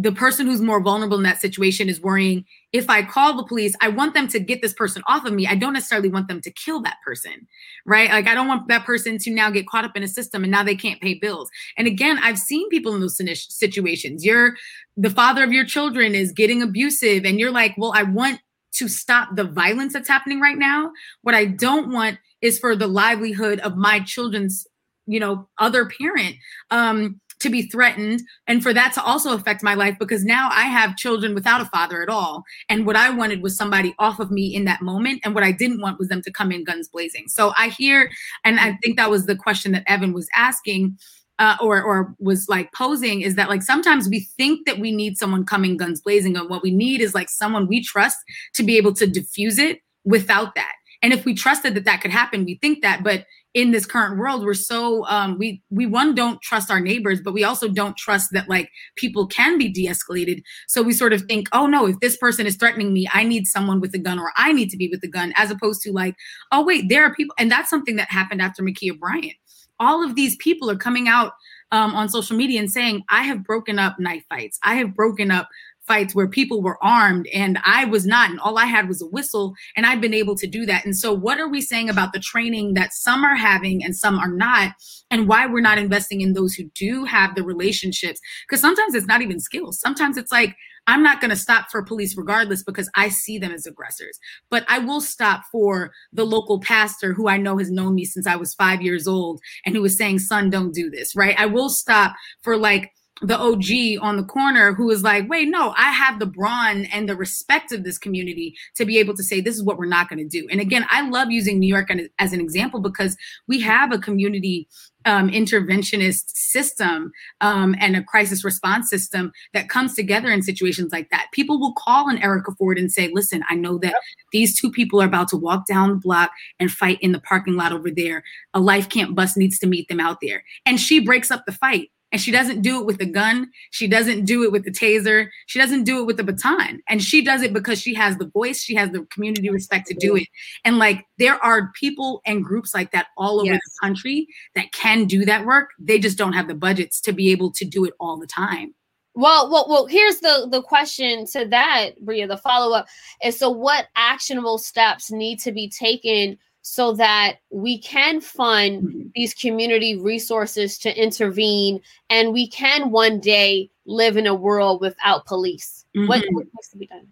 [0.00, 3.74] the person who's more vulnerable in that situation is worrying if I call the police,
[3.80, 5.48] I want them to get this person off of me.
[5.48, 7.48] I don't necessarily want them to kill that person,
[7.84, 8.08] right?
[8.08, 10.52] Like, I don't want that person to now get caught up in a system and
[10.52, 11.50] now they can't pay bills.
[11.76, 13.18] And again, I've seen people in those
[13.48, 14.24] situations.
[14.24, 14.54] You're
[14.96, 18.40] the father of your children is getting abusive, and you're like, well, I want
[18.74, 20.92] to stop the violence that's happening right now.
[21.22, 24.64] What I don't want is for the livelihood of my children's,
[25.06, 26.36] you know, other parent.
[26.70, 30.62] Um, to be threatened and for that to also affect my life because now I
[30.62, 32.44] have children without a father at all.
[32.68, 35.20] And what I wanted was somebody off of me in that moment.
[35.24, 37.28] And what I didn't want was them to come in guns blazing.
[37.28, 38.10] So I hear,
[38.44, 40.98] and I think that was the question that Evan was asking.
[41.40, 45.16] Uh, or or was like posing is that like sometimes we think that we need
[45.16, 48.16] someone coming guns blazing and what we need is like someone we trust
[48.52, 52.10] to be able to diffuse it without that and if we trusted that that could
[52.10, 53.24] happen we think that but
[53.54, 57.32] in this current world we're so um we we one don't trust our neighbors but
[57.32, 60.42] we also don't trust that like people can be de-escalated.
[60.66, 63.46] So we sort of think oh no if this person is threatening me i need
[63.46, 65.92] someone with a gun or i need to be with a gun as opposed to
[65.92, 66.14] like
[66.52, 69.34] oh wait there are people and that's something that happened after Ma'Khia Bryant.
[69.80, 71.32] All of these people are coming out
[71.70, 74.58] um, on social media and saying i have broken up knife fights.
[74.62, 75.48] I have broken up
[75.88, 79.06] fights where people were armed and I was not, and all I had was a
[79.06, 80.84] whistle, and I've been able to do that.
[80.84, 84.18] And so, what are we saying about the training that some are having and some
[84.18, 84.74] are not,
[85.10, 88.20] and why we're not investing in those who do have the relationships?
[88.46, 89.80] Because sometimes it's not even skills.
[89.80, 90.54] Sometimes it's like,
[90.88, 94.18] I'm not going to stop for police regardless because I see them as aggressors.
[94.50, 98.26] But I will stop for the local pastor who I know has known me since
[98.26, 101.34] I was five years old and who was saying, son, don't do this, right?
[101.38, 102.90] I will stop for like,
[103.22, 107.08] the OG on the corner who is like, wait, no, I have the brawn and
[107.08, 110.08] the respect of this community to be able to say, this is what we're not
[110.08, 110.46] going to do.
[110.50, 113.16] And again, I love using New York as an example because
[113.46, 114.68] we have a community
[115.04, 121.08] um, interventionist system um, and a crisis response system that comes together in situations like
[121.10, 121.28] that.
[121.32, 123.94] People will call an Erica Ford and say, listen, I know that
[124.32, 127.54] these two people are about to walk down the block and fight in the parking
[127.54, 128.22] lot over there.
[128.54, 130.44] A life camp bus needs to meet them out there.
[130.66, 133.50] And she breaks up the fight And she doesn't do it with a gun.
[133.70, 135.28] She doesn't do it with the taser.
[135.46, 136.80] She doesn't do it with the baton.
[136.88, 139.94] And she does it because she has the voice, she has the community respect to
[139.94, 140.26] do it.
[140.64, 143.60] And like there are people and groups like that all over Yes.
[143.62, 145.68] the country that can do that work.
[145.78, 148.74] They just don't have the budgets to be able to do it all the time.
[149.14, 149.86] Well, well, well.
[149.86, 152.24] Here's the the question to that, Brea.
[152.26, 152.86] The follow up
[153.24, 159.12] is: so, what actionable steps need to be taken so that we can fund Mhm.
[159.14, 161.80] these community resources to intervene,
[162.10, 165.84] and we can one day live in a world without police?
[165.96, 166.06] Mhm.
[166.06, 167.08] what needs to be done?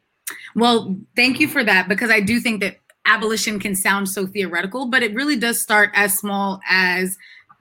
[0.55, 4.87] Well, thank you for that because I do think that abolition can sound so theoretical,
[4.87, 7.17] but it really does start as small as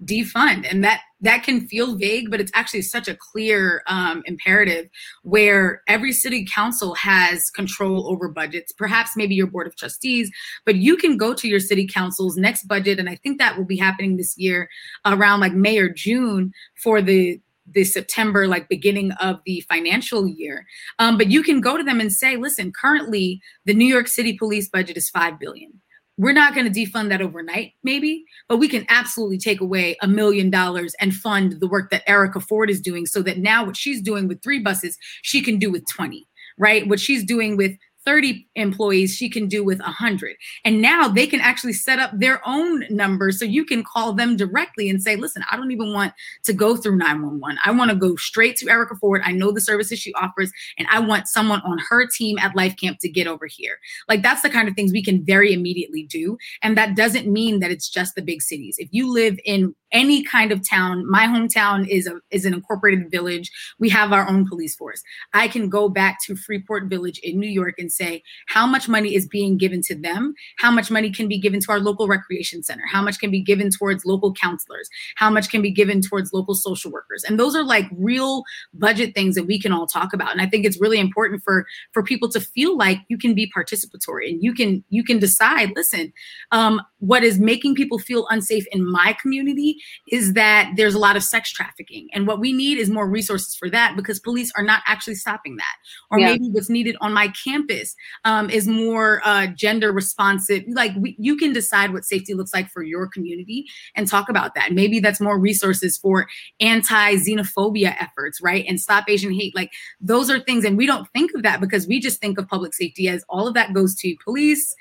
[0.06, 0.68] defund.
[0.70, 4.88] And that that can feel vague but it's actually such a clear um, imperative
[5.24, 8.72] where every city council has control over budgets.
[8.72, 10.30] Perhaps maybe your board of trustees
[10.66, 12.99] but you can go to your city council's next budget.
[12.99, 14.70] And i think that will be happening this year
[15.06, 16.51] around like may or june
[16.82, 20.68] for the the september like beginning of the financial year.
[20.99, 24.38] Um, but you can go to them and say listen currently the new york city
[24.38, 25.82] police budget is 5 billion
[26.18, 30.07] we're not going to defund that overnight maybe but we can absolutely take away a
[30.07, 33.76] million dollars and fund the work that erica ford is doing so that now what
[33.76, 36.26] she's doing with three buses she can do with 20
[36.57, 36.88] right?
[36.88, 41.41] What she's doing with 30 employees she can do with 100 and now they can
[41.41, 45.43] actually set up their own numbers so you can call them directly and say listen
[45.51, 48.95] i don't even want to go through 911 i want to go straight to erica
[48.95, 49.22] ford.
[49.24, 52.76] I know the services she offers and i want someone on her team at life
[52.78, 53.80] camp to get over here.
[54.08, 57.60] Like that's the kind of things we can very immediately do and that doesn't mean
[57.60, 58.78] that it's just the big cities.
[58.80, 63.10] If you live in any kind of town my hometown is a is an incorporated
[63.10, 63.50] village.
[63.80, 65.02] We have our own police force.
[65.34, 69.16] I can go back to freeport village in new york and say how much money
[69.16, 70.36] is being given to them?
[70.60, 72.84] How much money can be given to our local recreation center?
[72.91, 74.89] How much can be given towards local counselors?
[75.16, 77.24] How much can be given towards local social workers?
[77.24, 78.43] And those are like real
[78.74, 80.32] budget things that we can all talk about.
[80.32, 83.52] And i think it's really important for for people to feel like you can be
[83.58, 86.12] participatory and you can you can decide listen
[86.52, 89.78] um, what is making people feel unsafe in my community
[90.10, 92.08] is that there's a lot of sex trafficking.
[92.14, 95.58] And what we need is more resources for that because police are not actually stopping
[95.58, 95.76] that.
[96.12, 96.32] Or Yeah.
[96.32, 100.64] maybe what's needed on my campus um, is more uh, gender responsive.
[100.68, 103.66] Like we, you can decide what safety looks like for your community
[103.96, 104.72] and talk about that.
[104.72, 106.28] Maybe that's more resources for
[106.60, 108.66] anti-xenophobia efforts right?
[108.68, 109.56] And stop asian hate.
[109.56, 112.48] Like those are things and we don't think of that because we just think of
[112.48, 114.76] public safety as all of that goes to police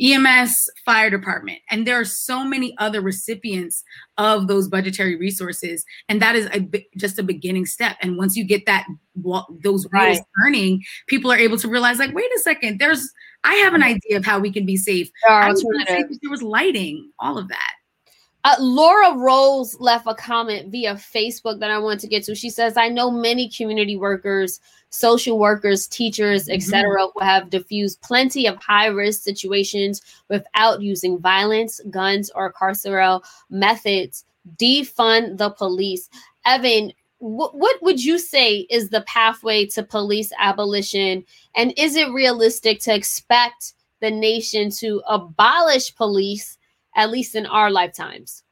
[0.00, 3.84] EMS, fire department, and there are so many other recipients
[4.18, 7.96] of those budgetary resources, and that is a, just a beginning step.
[8.00, 10.20] And once you get that those wheels Right.
[10.42, 13.08] turning, people are able to realize, like, wait a second, there's
[13.44, 15.10] I have an idea of how we can be safe.
[15.22, 16.18] There are I would feel safe alternatives.
[16.22, 17.72] there was lighting, all of that.
[18.44, 22.34] Uh, Laura Rose left a comment via Facebook that I want to get to.
[22.34, 24.60] She says, "I know many community workers,
[24.94, 27.18] social workers, teachers, etc., mm-hmm.
[27.18, 34.24] who have diffused plenty of high-risk situations without using violence, guns, or carceral methods.
[34.56, 36.08] Defund the police."
[36.46, 41.24] Evan, wh- what would you say is the pathway to police abolition,
[41.54, 46.58] and is it realistic to expect the nation to abolish police?
[46.94, 48.42] at least in our lifetimes.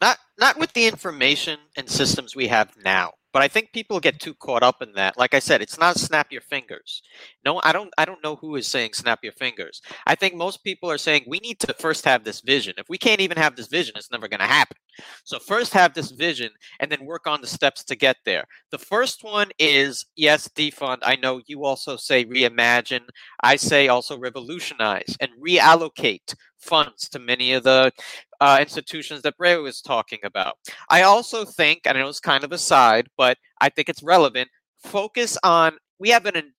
[0.00, 4.20] not not with the information and systems we have now but i think people get
[4.20, 7.02] too caught up in that like i said it's not snap your fingers.
[7.44, 9.82] No i don't i don't know who is saying snap your fingers.
[10.06, 12.74] I think most people are saying we need to first have this vision.
[12.78, 14.76] If we can't even have this vision it's never going to happen
[15.24, 18.78] so first have this vision and then work on the steps to get there the
[18.78, 23.02] first one is yes defund i know you also say reimagine
[23.42, 27.92] i say also revolutionize and reallocate funds to many of the
[28.40, 30.56] uh, institutions that Bray was talking about.
[30.88, 34.02] I also think, and I know it's kind of a side, but I think it's
[34.02, 34.48] relevant.
[34.82, 36.52] Focus on we have an,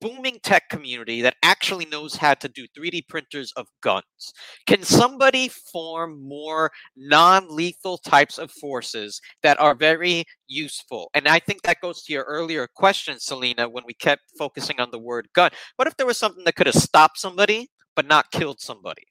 [0.00, 4.32] booming tech community that actually knows how to do 3D printers of guns.
[4.66, 11.10] Can somebody form more non-lethal types of forces that are very useful?
[11.14, 14.90] And I think that goes to your earlier question, Selena, when we kept focusing on
[14.90, 15.50] the word gun.
[15.76, 19.04] What if there was something that could have stopped somebody but not killed somebody?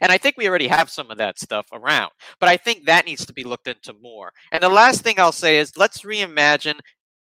[0.00, 2.10] And I think we already have some of that stuff around,
[2.40, 4.32] but I think that needs to be looked into more.
[4.50, 6.80] And the last thing I'll say is let's reimagine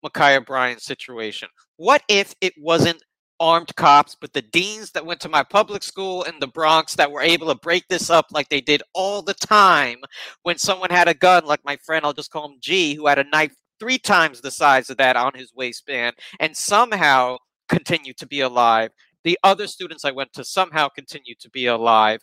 [0.04, 1.48] Ma'Khia Bryant's situation.
[1.76, 3.02] What if it wasn't
[3.40, 7.10] armed cops, but the deans that went to my public school in the Bronx that
[7.10, 9.98] were able to break this up like they did all the time
[10.44, 13.18] when someone had a gun, like my friend, I'll just call him G, who had
[13.18, 17.38] a knife three times the size of that on his waistband and somehow
[17.68, 18.90] continued to be alive
[19.24, 22.20] the other students I went to somehow continue to be alive.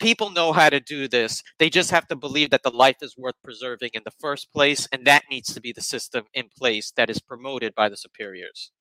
[0.00, 1.42] People know how to do this.
[1.58, 4.88] They just have to believe that the life is worth preserving in the first place,
[4.92, 8.72] and that needs to be the system in place that is promoted by the superiors.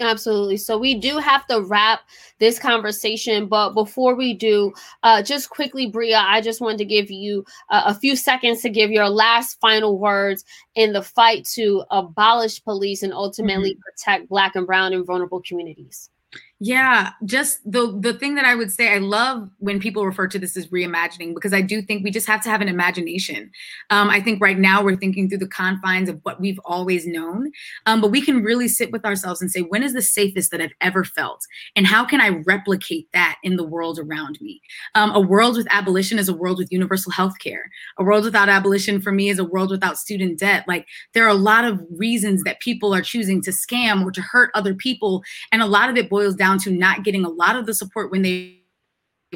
[0.00, 0.58] Absolutely.
[0.58, 2.00] So we do have to wrap
[2.38, 7.10] this conversation, but before we do, uh, just quickly, Brea, I just wanted to give
[7.10, 10.44] you uh, a few seconds to give your last final words
[10.74, 13.80] in the fight to abolish police and ultimately mm-hmm.
[13.80, 16.10] protect Black and Brown and vulnerable communities.
[16.58, 20.38] Yeah, just the the thing that I would say, I love when people refer to
[20.38, 23.50] this as reimagining because I do think we just have to have an imagination.
[23.90, 27.52] Um, I think right now we're thinking through the confines of what we've always known,
[27.84, 30.62] um, but we can really sit with ourselves and say, when is the safest that
[30.62, 31.42] I've ever felt,
[31.76, 34.62] and how can I replicate that in the world around me?
[34.94, 37.70] Um, a world with abolition is a world with universal health care.
[37.98, 40.64] A world without abolition for me is a world without student debt.
[40.66, 44.22] Like there are a lot of reasons that people are choosing to scam or to
[44.22, 47.28] hurt other people, and a lot of it boils down down to not getting a
[47.28, 48.60] lot of the support when they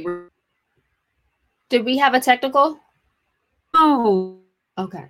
[0.02, 0.30] were.
[1.68, 2.78] Did we have a technical?
[3.74, 4.38] Oh.
[4.78, 5.06] Okay.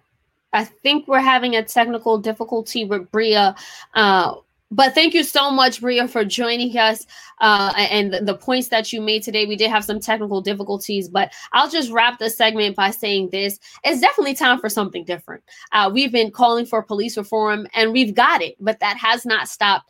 [0.52, 3.52] I think we're having a technical difficulty with Brea.
[3.94, 4.34] Uh,
[4.72, 7.04] but thank you so much, Brea, for joining us
[7.40, 9.44] uh, and the, the, points that you made today.
[9.44, 13.58] We did have some technical difficulties, but I'll just wrap the segment by saying this:
[13.82, 15.42] it's definitely time for something different.
[15.72, 19.48] Uh, we've been calling for police reform, and we've got it, but that has not
[19.48, 19.89] stopped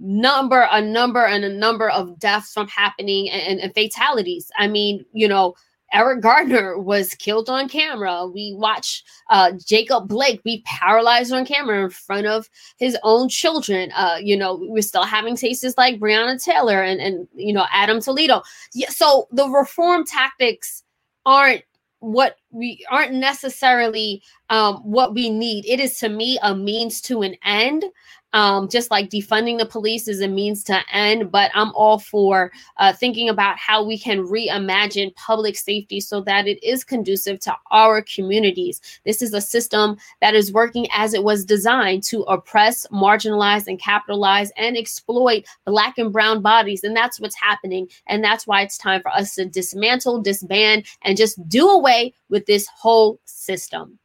[0.00, 4.50] number a number and a number of deaths from happening and, and, fatalities.
[4.58, 5.54] I mean you know
[5.92, 8.26] Eric Garner was killed on camera.
[8.26, 12.48] We watch uh, jacob blake be paralyzed on camera in front of
[12.78, 13.92] his own children.
[13.94, 18.00] Uh, you know we're still having cases like breonna taylor and, and you know adam
[18.00, 18.42] toledo.
[18.72, 20.82] Yeah, so the reform tactics
[21.26, 21.62] aren't
[22.00, 25.66] what we aren't necessarily um, what we need.
[25.66, 27.84] It is to me a means to an end
[28.32, 31.30] um, just like defunding the police is a means to end.
[31.30, 36.46] But I'm all for uh, thinking about how we can reimagine public safety so that
[36.46, 38.80] it is conducive to our communities.
[39.04, 43.80] This is a system that is working as it was designed to oppress, marginalize, and
[43.80, 46.84] capitalize and exploit Black and Brown bodies.
[46.84, 47.88] And that's what's happening.
[48.06, 52.46] And that's why it's time for us to dismantle, disband, and just do away with
[52.46, 53.99] this whole system.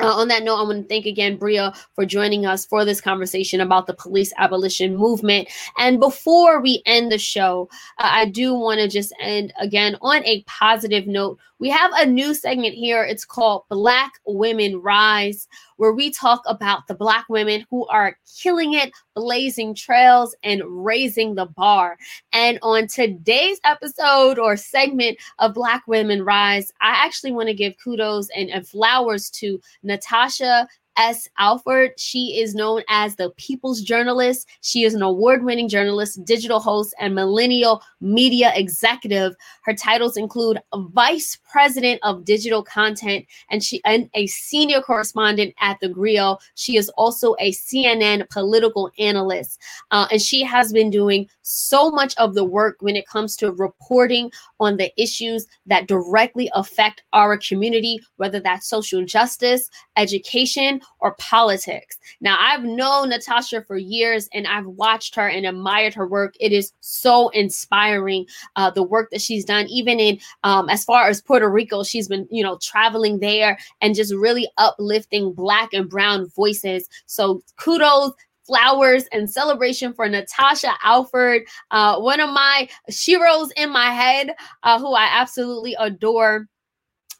[0.00, 3.00] Uh, on that note, I want to thank again Brea for joining us for this
[3.00, 5.48] conversation about the police abolition movement.
[5.78, 7.68] And before we end the show,
[7.98, 12.06] uh, I do want to just end again on a positive note we have a
[12.06, 13.02] new segment here.
[13.02, 15.48] It's called Black Women Rise,
[15.78, 21.34] where we talk about the Black women who are killing it, blazing trails, and raising
[21.34, 21.96] the bar.
[22.32, 27.74] And on today's episode or segment of Black Women Rise, I actually want to give
[27.82, 30.68] kudos and, and flowers to Natasha
[30.98, 31.28] S.
[31.38, 31.92] Alford.
[31.96, 34.48] She is known as the People's Journalist.
[34.60, 39.34] She is an award winning journalist, digital host, and millennial media executive.
[39.62, 45.78] Her titles include Vice President of Digital Content and she and a senior correspondent at
[45.80, 46.38] the Grio.
[46.56, 49.60] She is also a CNN political analyst.
[49.90, 53.52] Uh, and she has been doing so much of the work when it comes to
[53.52, 54.30] reporting
[54.60, 61.98] on the issues that directly affect our community, whether that's social justice, education, or politics.
[62.20, 66.34] Now, I've known Natasha for years and I've watched her and admired her work.
[66.40, 68.26] It is so inspiring,
[68.56, 72.08] uh, the work that she's done, even in um, as far as Puerto Rico, she's
[72.08, 76.88] been, you know, traveling there and just really uplifting Black and Brown voices.
[77.06, 78.12] So kudos
[78.48, 84.78] flowers and celebration for Natasha Alford, uh, one of my sheroes in my head, uh,
[84.78, 86.48] who I absolutely adore.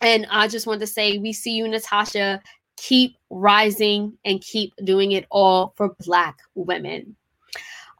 [0.00, 2.40] And I just want to say, we see you, Natasha
[2.78, 7.16] keep rising and keep doing it all for Black women.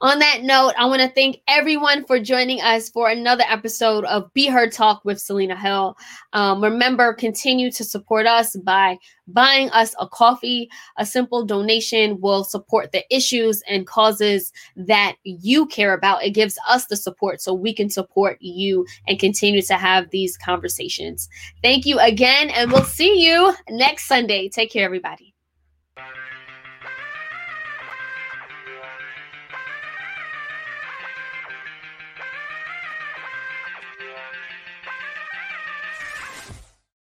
[0.00, 4.32] On that note, I want to thank everyone for joining us for another episode of
[4.32, 5.96] Be Heard Talk with Selena Hill.
[6.32, 8.96] Um, remember, continue to support us by
[9.26, 10.70] buying us a coffee.
[10.98, 16.22] A simple donation will support the issues and causes that you care about.
[16.22, 20.36] It gives us the support so we can support you and continue to have these
[20.36, 21.28] conversations.
[21.60, 24.48] Thank you again, and we'll see you next Sunday.
[24.48, 25.34] Take care, everybody.